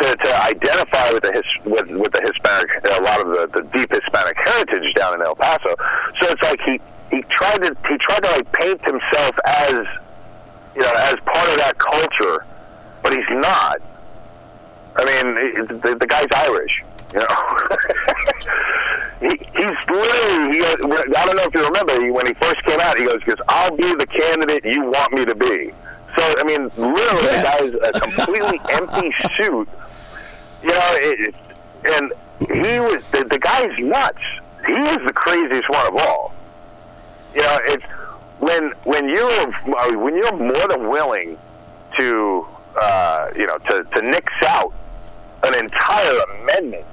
To, 0.00 0.16
to 0.16 0.44
identify 0.44 1.10
with 1.12 1.22
the 1.24 1.32
his, 1.32 1.44
with 1.66 1.86
with 1.90 2.12
the 2.12 2.22
Hispanic, 2.24 2.70
a 2.98 3.02
lot 3.02 3.20
of 3.20 3.28
the, 3.28 3.60
the 3.60 3.68
deep 3.76 3.92
Hispanic 3.92 4.34
heritage 4.46 4.94
down 4.94 5.12
in 5.12 5.20
El 5.20 5.34
Paso. 5.34 5.76
So 6.22 6.30
it's 6.30 6.42
like 6.42 6.58
he 6.62 6.80
he 7.10 7.22
tried 7.28 7.58
to 7.64 7.76
he 7.86 7.98
tried 7.98 8.24
to 8.24 8.30
like 8.30 8.50
paint 8.52 8.80
himself 8.80 9.36
as 9.44 9.84
you 10.80 10.86
know 10.86 10.94
as 10.96 11.16
part 11.26 11.48
of 11.50 11.56
that 11.58 11.76
culture, 11.78 12.44
but 13.02 13.12
he's 13.12 13.28
not. 13.30 13.80
I 14.96 15.04
mean, 15.04 15.36
he- 15.36 15.62
the, 15.90 15.96
the 16.00 16.06
guy's 16.06 16.26
Irish. 16.34 16.82
You 17.12 17.18
know, 17.20 17.26
he, 19.20 19.28
he's 19.56 19.78
literally. 19.88 20.56
He 20.56 20.64
I 20.64 21.24
don't 21.26 21.36
know 21.36 21.44
if 21.44 21.54
you 21.54 21.64
remember 21.66 22.00
he, 22.02 22.10
when 22.10 22.26
he 22.26 22.34
first 22.34 22.62
came 22.64 22.80
out. 22.80 22.96
He 22.98 23.04
goes, 23.04 23.18
"Because 23.24 23.40
I'll 23.48 23.76
be 23.76 23.94
the 23.94 24.06
candidate 24.06 24.64
you 24.64 24.82
want 24.84 25.12
me 25.12 25.24
to 25.24 25.34
be." 25.34 25.72
So 26.18 26.34
I 26.38 26.44
mean, 26.44 26.64
literally, 26.76 27.24
Yes. 27.24 27.60
the 27.70 27.78
guy's 27.78 27.94
a 27.94 28.00
completely 28.00 28.60
empty 28.72 29.12
suit. 29.38 29.68
You 30.62 30.68
know, 30.70 30.88
it, 30.94 31.34
and 31.84 32.12
he 32.40 32.80
was 32.80 33.04
the, 33.10 33.24
the 33.24 33.38
guy's 33.38 33.76
nuts. 33.78 34.18
He 34.66 34.72
is 34.72 34.98
the 35.06 35.12
craziest 35.14 35.68
one 35.70 35.86
of 35.86 35.96
all. 35.96 36.34
You 37.34 37.42
know, 37.42 37.58
it's 37.64 37.84
when 38.40 38.72
when 38.84 39.08
you're 39.08 39.30
uh, 39.30 39.98
when 39.98 40.16
you're 40.16 40.36
more 40.36 40.66
than 40.68 40.88
willing 40.88 41.38
to 41.98 42.46
uh, 42.80 43.28
you 43.36 43.46
know 43.46 43.58
to, 43.58 43.84
to 43.84 44.02
nix 44.02 44.32
out 44.46 44.72
an 45.44 45.54
entire 45.54 46.18
amendment, 46.40 46.86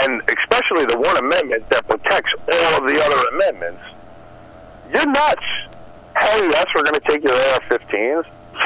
and 0.00 0.20
especially 0.28 0.86
the 0.86 0.98
one 0.98 1.16
amendment 1.16 1.68
that 1.70 1.86
protects 1.86 2.30
all 2.52 2.82
of 2.82 2.92
the 2.92 3.02
other 3.02 3.28
amendments, 3.34 3.82
you're 4.92 5.06
nuts. 5.06 5.42
Hell 6.14 6.44
yes, 6.44 6.66
we're 6.74 6.82
going 6.82 7.00
to 7.00 7.08
take 7.08 7.22
your 7.22 7.32
AR-15s. 7.32 8.24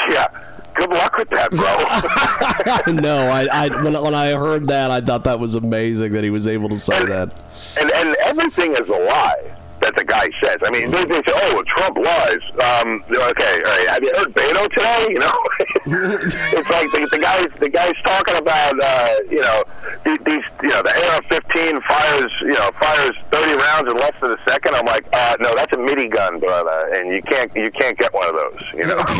Yeah, 0.08 0.26
good 0.74 0.90
luck 0.90 1.16
with 1.18 1.28
that, 1.30 1.50
bro. 1.50 2.92
no, 2.94 3.28
I, 3.28 3.46
I 3.52 3.82
when, 3.82 4.00
when 4.02 4.14
I 4.14 4.32
heard 4.32 4.66
that, 4.68 4.90
I 4.90 5.02
thought 5.02 5.24
that 5.24 5.38
was 5.38 5.54
amazing 5.54 6.12
that 6.12 6.24
he 6.24 6.30
was 6.30 6.46
able 6.46 6.70
to 6.70 6.76
say 6.76 7.04
that. 7.04 7.38
and 7.78 7.90
and 7.92 8.16
everything 8.24 8.72
is 8.72 8.88
a 8.88 8.92
lie 8.92 9.54
that 9.84 9.94
the 9.96 10.04
guy 10.04 10.24
says. 10.40 10.56
I 10.64 10.72
mean, 10.72 10.88
they, 10.90 11.04
they 11.04 11.20
say, 11.28 11.36
"Oh, 11.36 11.60
well, 11.60 11.68
Trump 11.76 12.00
lies." 12.00 12.44
Um, 12.56 13.04
okay, 13.04 13.60
all 13.60 13.68
right. 13.68 13.88
Have 13.92 14.02
you 14.02 14.12
heard 14.16 14.32
Beto 14.32 14.64
today? 14.72 15.06
You 15.12 15.20
know, 15.20 15.38
it's 16.56 16.70
like 16.72 16.88
the, 16.96 17.06
the 17.12 17.20
guys 17.20 17.46
the 17.60 17.68
guys 17.68 17.92
talking 18.06 18.36
about 18.36 18.72
uh, 18.80 19.12
you 19.28 19.44
know 19.44 19.62
these, 20.08 20.18
these 20.24 20.46
you 20.64 20.72
know 20.72 20.80
the 20.80 20.88
AR-15 20.88 21.84
fires 21.84 22.32
you 22.48 22.56
know 22.56 22.70
fires 22.80 23.12
30 23.30 23.60
rounds 23.60 23.92
in 23.92 23.96
less 24.00 24.16
than 24.22 24.32
a 24.32 24.40
second. 24.48 24.74
I'm 24.74 24.86
like, 24.86 25.04
uh, 25.12 25.36
no, 25.40 25.54
that's 25.54 25.72
a 25.76 25.78
mini 25.78 26.08
gun, 26.08 26.40
brother, 26.40 26.90
and 26.96 27.12
you 27.12 27.20
can't 27.22 27.52
you 27.54 27.70
can't 27.70 27.98
get 27.98 28.12
one 28.14 28.28
of 28.28 28.34
those. 28.34 28.60
You 28.72 28.88
know, 28.88 28.96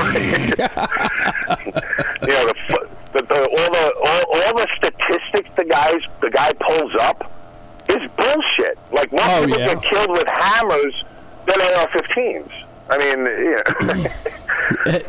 you 2.24 2.33
know 2.33 2.44
the, 2.48 2.57
the, 3.12 3.20
the 3.20 3.40
all 3.53 3.70
the 3.70 3.87
all, 4.09 4.24
all 4.33 4.55
the 4.57 4.68
statistics 4.81 5.55
the 5.57 5.64
guys 5.68 6.00
the 6.22 6.31
guy 6.31 6.53
pulls 6.55 6.92
up 7.00 7.43
is 8.02 8.11
bullshit. 8.16 8.78
Like 8.92 9.11
more 9.12 9.20
Oh, 9.22 9.44
people 9.46 9.61
yeah. 9.61 9.74
get 9.74 9.83
killed 9.83 10.11
with 10.11 10.26
hammers 10.26 11.04
than 11.46 11.61
AR-15s. 11.61 12.52
I 12.90 12.98
mean, 12.98 13.26
yeah. 13.96 14.09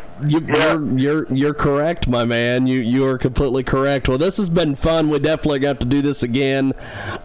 You, 0.26 0.40
you're 0.40 0.98
you're 0.98 1.34
you're 1.34 1.54
correct, 1.54 2.08
my 2.08 2.24
man. 2.24 2.66
You 2.66 2.80
you 2.80 3.06
are 3.06 3.18
completely 3.18 3.62
correct. 3.62 4.08
Well, 4.08 4.16
this 4.18 4.38
has 4.38 4.48
been 4.50 4.74
fun. 4.74 5.08
We 5.10 5.18
definitely 5.18 5.66
have 5.66 5.78
to 5.80 5.86
do 5.86 6.00
this 6.02 6.22
again. 6.22 6.72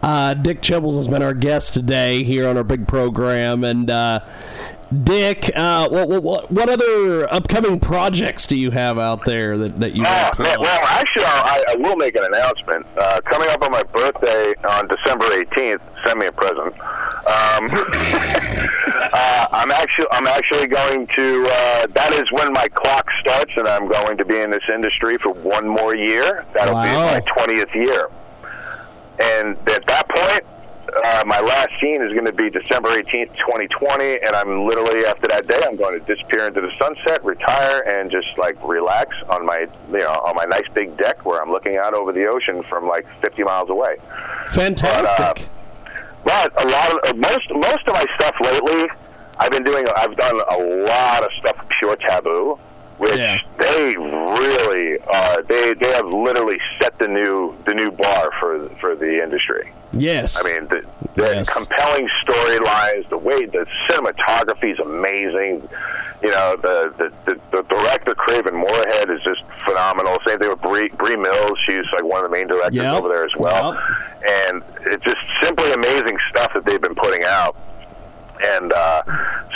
Uh, 0.02 0.34
Dick 0.34 0.60
Chibbles 0.60 0.96
has 0.96 1.08
been 1.08 1.22
our 1.22 1.32
guest 1.34 1.72
today 1.74 2.22
here 2.22 2.46
on 2.46 2.56
our 2.58 2.64
big 2.64 2.86
program, 2.86 3.64
and 3.64 3.90
uh, 3.90 4.20
Dick, 4.92 5.50
uh, 5.56 5.88
what, 5.88 6.22
what 6.22 6.50
what 6.50 6.68
other 6.68 7.32
upcoming 7.32 7.80
projects 7.80 8.46
do 8.46 8.56
you 8.56 8.70
have 8.72 8.98
out 8.98 9.24
there 9.24 9.56
that 9.56 9.80
that 9.80 9.94
you? 9.94 10.04
Have 10.04 10.38
man, 10.38 10.60
well, 10.60 10.84
actually, 10.84 11.24
I, 11.24 11.64
I 11.70 11.76
will 11.76 11.96
make 11.96 12.14
an 12.14 12.24
announcement. 12.24 12.84
Uh, 12.98 13.20
coming 13.30 13.48
up 13.48 13.62
on 13.62 13.70
my 13.72 13.82
birthday 13.84 14.52
on 14.68 14.88
December 14.88 15.26
18th, 15.26 15.80
send 16.06 16.18
me 16.18 16.26
a 16.26 16.32
present. 16.32 16.74
Um, 16.78 17.68
uh, 19.14 19.46
I'm 19.52 19.70
actually 19.70 20.06
I'm 20.10 20.26
actually 20.26 20.66
going 20.66 21.06
to. 21.16 21.46
Uh, 21.50 21.86
that 21.94 22.12
is 22.12 22.24
when 22.32 22.52
my 22.52 22.68
clock 22.68 23.06
starts, 23.20 23.52
and 23.56 23.66
I'm 23.66 23.88
going 23.88 24.18
to 24.18 24.24
be 24.26 24.38
in 24.40 24.50
this 24.50 24.64
industry 24.72 25.16
for 25.22 25.32
one 25.32 25.66
more 25.68 25.96
year. 25.96 26.44
That'll 26.54 26.74
Wow. 26.74 26.82
be 26.84 27.20
my 27.20 27.20
20th 27.46 27.74
year. 27.74 28.08
And 29.20 29.56
at 29.70 29.86
that 29.86 30.08
point, 30.08 30.42
uh, 31.04 31.24
my 31.26 31.40
last 31.40 31.70
scene 31.80 32.02
is 32.02 32.12
going 32.12 32.26
to 32.26 32.32
be 32.32 32.50
December 32.50 32.90
18th, 32.90 33.34
2020, 33.38 34.20
and 34.20 34.36
I'm 34.36 34.66
literally 34.66 35.04
after 35.06 35.26
that 35.28 35.46
day, 35.46 35.60
I'm 35.66 35.76
going 35.76 35.98
to 35.98 36.04
disappear 36.04 36.46
into 36.46 36.60
the 36.60 36.70
sunset, 36.80 37.24
retire, 37.24 37.80
and 37.86 38.10
just 38.10 38.26
like 38.36 38.56
relax 38.62 39.16
on 39.30 39.46
my, 39.46 39.66
you 39.90 39.98
know, 39.98 40.20
on 40.26 40.36
my 40.36 40.44
nice 40.44 40.68
big 40.74 40.96
deck 40.98 41.24
where 41.24 41.40
I'm 41.40 41.50
looking 41.50 41.76
out 41.76 41.94
over 41.94 42.12
the 42.12 42.26
ocean 42.26 42.62
from 42.68 42.86
like 42.88 43.06
50 43.22 43.42
miles 43.44 43.70
away. 43.70 43.96
Fantastic. 44.50 45.48
But, 46.24 46.32
uh, 46.32 46.48
but 46.52 46.64
a 46.64 46.68
lot 46.68 46.92
of 46.92 46.98
uh, 47.08 47.16
most 47.16 47.50
most 47.50 47.88
of 47.88 47.94
my 47.94 48.04
stuff 48.16 48.36
lately, 48.42 48.86
I've 49.38 49.50
been 49.50 49.64
doing. 49.64 49.84
I've 49.96 50.16
done 50.16 50.40
a 50.50 50.58
lot 50.84 51.24
of 51.24 51.30
stuff 51.40 51.56
Pure 51.80 51.96
Taboo, 51.96 52.58
which 53.02 53.16
Yeah. 53.16 53.38
they 53.58 53.94
really 53.96 54.98
are. 55.12 55.42
They 55.42 55.74
they 55.74 55.90
have 55.92 56.06
literally 56.06 56.58
set 56.80 56.98
the 56.98 57.08
new 57.08 57.54
the 57.66 57.74
new 57.74 57.90
bar 57.90 58.30
for 58.40 58.68
for 58.80 58.94
the 58.94 59.22
industry. 59.22 59.72
yes. 59.92 60.40
I 60.40 60.48
mean, 60.48 60.68
the, 60.68 60.80
the 61.16 61.34
Yes. 61.34 61.50
compelling 61.50 62.08
storylines, 62.24 63.08
the 63.10 63.18
way 63.18 63.44
the 63.46 63.66
cinematography 63.88 64.72
is 64.72 64.78
amazing. 64.78 65.68
You 66.22 66.30
know, 66.30 66.54
the, 66.62 66.94
the, 66.98 67.08
the, 67.26 67.40
the 67.50 67.62
director, 67.64 68.14
Craven 68.14 68.54
Moorehead, 68.54 69.10
is 69.10 69.20
just 69.24 69.42
phenomenal. 69.66 70.16
Same 70.26 70.38
thing 70.38 70.50
with 70.50 70.62
Bree, 70.62 70.88
Bree 70.96 71.16
Mills. 71.16 71.58
She's 71.68 71.84
like 71.92 72.04
one 72.04 72.24
of 72.24 72.30
the 72.30 72.36
main 72.36 72.46
directors 72.46 72.76
Yep. 72.80 72.94
over 72.94 73.08
there 73.08 73.24
as 73.24 73.34
well. 73.36 73.72
And 74.46 74.62
it's 74.86 75.02
just 75.04 75.16
simply 75.42 75.72
amazing 75.72 76.16
stuff 76.28 76.52
that 76.54 76.64
they've 76.64 76.80
been 76.80 76.94
putting 76.94 77.24
out. 77.24 77.56
And 78.44 78.72
uh, 78.72 79.02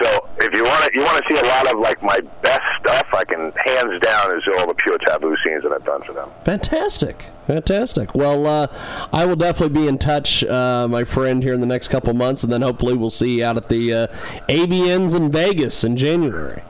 so, 0.00 0.28
if 0.38 0.54
you 0.54 0.62
want 0.62 0.84
to, 0.84 0.90
you 0.94 1.04
want 1.04 1.22
to 1.22 1.34
see 1.34 1.40
a 1.40 1.48
lot 1.48 1.72
of 1.72 1.80
like 1.80 2.02
my 2.02 2.20
best 2.42 2.62
stuff. 2.80 3.06
I 3.12 3.24
can 3.24 3.52
hands 3.64 4.00
down 4.00 4.36
is 4.36 4.42
all 4.58 4.66
the 4.66 4.74
pure 4.74 4.98
taboo 4.98 5.36
scenes 5.44 5.62
that 5.62 5.72
I've 5.72 5.84
done 5.84 6.02
for 6.02 6.12
them. 6.12 6.30
Fantastic. 6.44 7.26
Fantastic. 7.46 8.14
Well, 8.14 8.46
uh, 8.46 8.66
I 9.12 9.24
will 9.24 9.36
definitely 9.36 9.80
be 9.80 9.88
in 9.88 9.98
touch, 9.98 10.44
uh, 10.44 10.88
my 10.88 11.04
friend, 11.04 11.42
here 11.42 11.54
in 11.54 11.60
the 11.60 11.66
next 11.66 11.88
couple 11.88 12.12
months, 12.12 12.42
and 12.42 12.52
then 12.52 12.62
hopefully 12.62 12.94
we'll 12.94 13.10
see 13.10 13.38
you 13.38 13.44
out 13.44 13.56
at 13.56 13.68
the 13.68 13.92
uh, 13.92 14.06
AVNs 14.48 15.14
in 15.14 15.30
Vegas 15.30 15.84
in 15.84 15.96
January. 15.96 16.62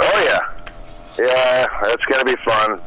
Oh 0.00 0.22
yeah, 0.24 0.40
yeah, 1.18 1.66
that's 1.82 2.04
gonna 2.06 2.24
be 2.24 2.36
fun. 2.44 2.80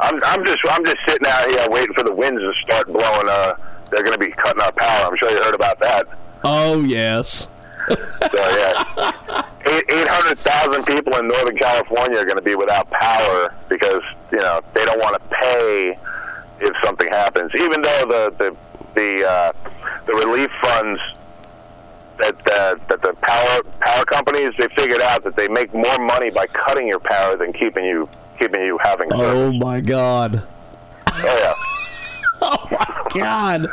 I'm 0.00 0.22
I'm 0.24 0.44
just 0.44 0.58
I'm 0.68 0.84
just 0.84 0.98
sitting 1.08 1.26
out 1.26 1.48
here 1.48 1.66
waiting 1.70 1.94
for 1.94 2.04
the 2.04 2.14
winds 2.14 2.40
to 2.40 2.52
start 2.64 2.86
blowing. 2.86 3.28
Uh, 3.28 3.54
they're 3.90 4.02
gonna 4.04 4.18
be 4.18 4.30
cutting 4.30 4.62
our 4.62 4.72
power. 4.72 5.06
I'm 5.10 5.16
sure 5.18 5.30
you 5.30 5.42
heard 5.42 5.54
about 5.54 5.78
that. 5.80 6.06
Oh, 6.42 6.82
yes. 6.82 7.48
So 7.90 8.38
yeah, 8.56 9.42
eight 9.66 10.08
hundred 10.08 10.38
thousand 10.38 10.84
people 10.84 11.16
in 11.16 11.28
Northern 11.28 11.56
California 11.56 12.18
are 12.18 12.24
gonna 12.24 12.42
be 12.42 12.54
without 12.54 12.88
power 12.90 13.54
because 13.68 14.02
you 14.30 14.38
know 14.38 14.60
they 14.74 14.84
don't 14.84 15.00
want 15.00 15.14
to 15.20 15.28
pay 15.36 15.98
if 16.60 16.72
something 16.84 17.08
happens. 17.08 17.50
Even 17.58 17.82
though 17.82 18.04
the 18.06 18.34
the 18.38 18.56
the 18.94 19.26
uh, 19.28 19.52
the 20.06 20.12
relief 20.12 20.50
funds 20.62 21.00
that 22.18 22.34
uh, 22.50 22.76
that 22.88 23.02
the 23.02 23.14
power 23.22 23.62
power 23.80 24.04
companies 24.04 24.50
they 24.58 24.68
figured 24.76 25.00
out 25.00 25.24
that 25.24 25.36
they 25.36 25.48
make 25.48 25.72
more 25.72 25.98
money 25.98 26.30
by 26.30 26.46
cutting 26.46 26.86
your 26.86 27.00
power 27.00 27.36
than 27.36 27.52
keeping 27.52 27.84
you 27.84 28.08
keeping 28.38 28.62
you 28.62 28.78
having 28.82 29.10
service. 29.10 29.24
Oh, 29.26 29.52
my 29.52 29.80
God. 29.80 30.42
Oh 31.06 31.22
yeah. 31.24 31.54
Oh, 32.42 32.56
my 32.70 32.78
God. 33.14 33.66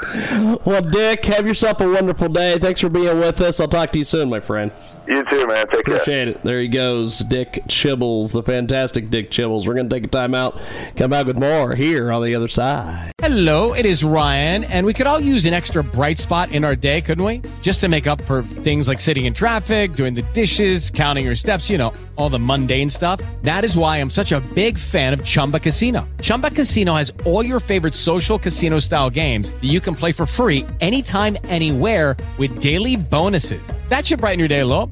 Well, 0.66 0.82
Dick, 0.82 1.26
have 1.26 1.48
yourself 1.48 1.82
a 1.82 1.90
wonderful 1.90 2.30
day. 2.30 2.58
Thanks 2.58 2.82
for 2.82 2.90
being 2.90 3.18
with 3.18 3.42
us. 3.42 3.60
I'll 3.60 3.68
talk 3.68 3.92
to 3.94 4.00
you 4.00 4.06
soon, 4.06 4.30
my 4.30 4.40
friend. 4.40 4.72
You 5.08 5.24
too, 5.24 5.48
man. 5.48 5.68
Take 5.68 5.86
care. 5.86 5.96
Appreciate 5.96 6.28
it. 6.28 6.44
There 6.44 6.60
he 6.60 6.68
goes, 6.68 7.20
Dick 7.20 7.54
Chibbles, 7.68 8.34
the 8.34 8.44
fantastic 8.44 9.10
Dick 9.10 9.32
Chibbles. 9.32 9.66
We're 9.66 9.76
going 9.76 9.88
to 9.88 9.96
take 9.96 10.04
a 10.04 10.08
time 10.08 10.36
out, 10.36 10.60
come 10.98 11.10
back 11.10 11.26
with 11.26 11.38
more 11.38 11.76
here 11.76 12.12
on 12.12 12.22
the 12.24 12.36
other 12.36 12.50
side. 12.50 13.14
Hello, 13.20 13.74
it 13.74 13.86
is 13.86 14.04
Ryan, 14.04 14.66
and 14.66 14.86
we 14.86 14.94
could 14.94 15.08
all 15.08 15.20
use 15.20 15.46
an 15.46 15.54
extra 15.54 15.84
bright 15.84 16.20
spot 16.20 16.52
in 16.52 16.64
our 16.64 16.76
day, 16.76 17.02
couldn't 17.02 17.24
we? 17.24 17.42
Just 17.62 17.82
to 17.82 17.88
make 17.88 18.06
up 18.06 18.22
for 18.24 18.44
things 18.44 18.88
like 18.88 19.00
sitting 19.00 19.26
in 19.26 19.34
traffic, 19.34 19.94
doing 19.94 20.14
the 20.14 20.22
dishes, 20.34 20.92
counting 20.92 21.26
your 21.26 21.36
steps, 21.36 21.70
you 21.70 21.78
know, 21.78 21.94
all 22.18 22.30
the 22.30 22.40
mundane 22.40 22.90
stuff. 22.90 23.22
That 23.42 23.64
is 23.64 23.78
why 23.78 23.98
I'm 23.98 24.10
such 24.10 24.32
a 24.32 24.40
big 24.56 24.78
fan 24.78 25.14
of 25.14 25.24
Chumba 25.24 25.60
Casino. 25.60 26.08
Chumba 26.22 26.52
Casino 26.52 26.94
has 26.94 27.12
all 27.26 27.44
your 27.44 27.60
favorite 27.60 27.94
social 27.94 28.38
casino 28.38 28.80
style 28.80 29.10
games 29.10 29.52
that 29.52 29.66
you 29.66 29.80
can 29.80 29.96
play 29.96 30.12
for 30.12 30.26
free 30.26 30.66
anytime, 30.80 31.38
anywhere 31.46 32.16
with 32.38 32.62
daily 32.62 32.98
bonuses. 32.98 33.72
That 33.90 34.06
should 34.06 34.20
brighten 34.20 34.40
your 34.40 34.48
day 34.48 34.60
a 34.60 34.66
little. 34.66 34.92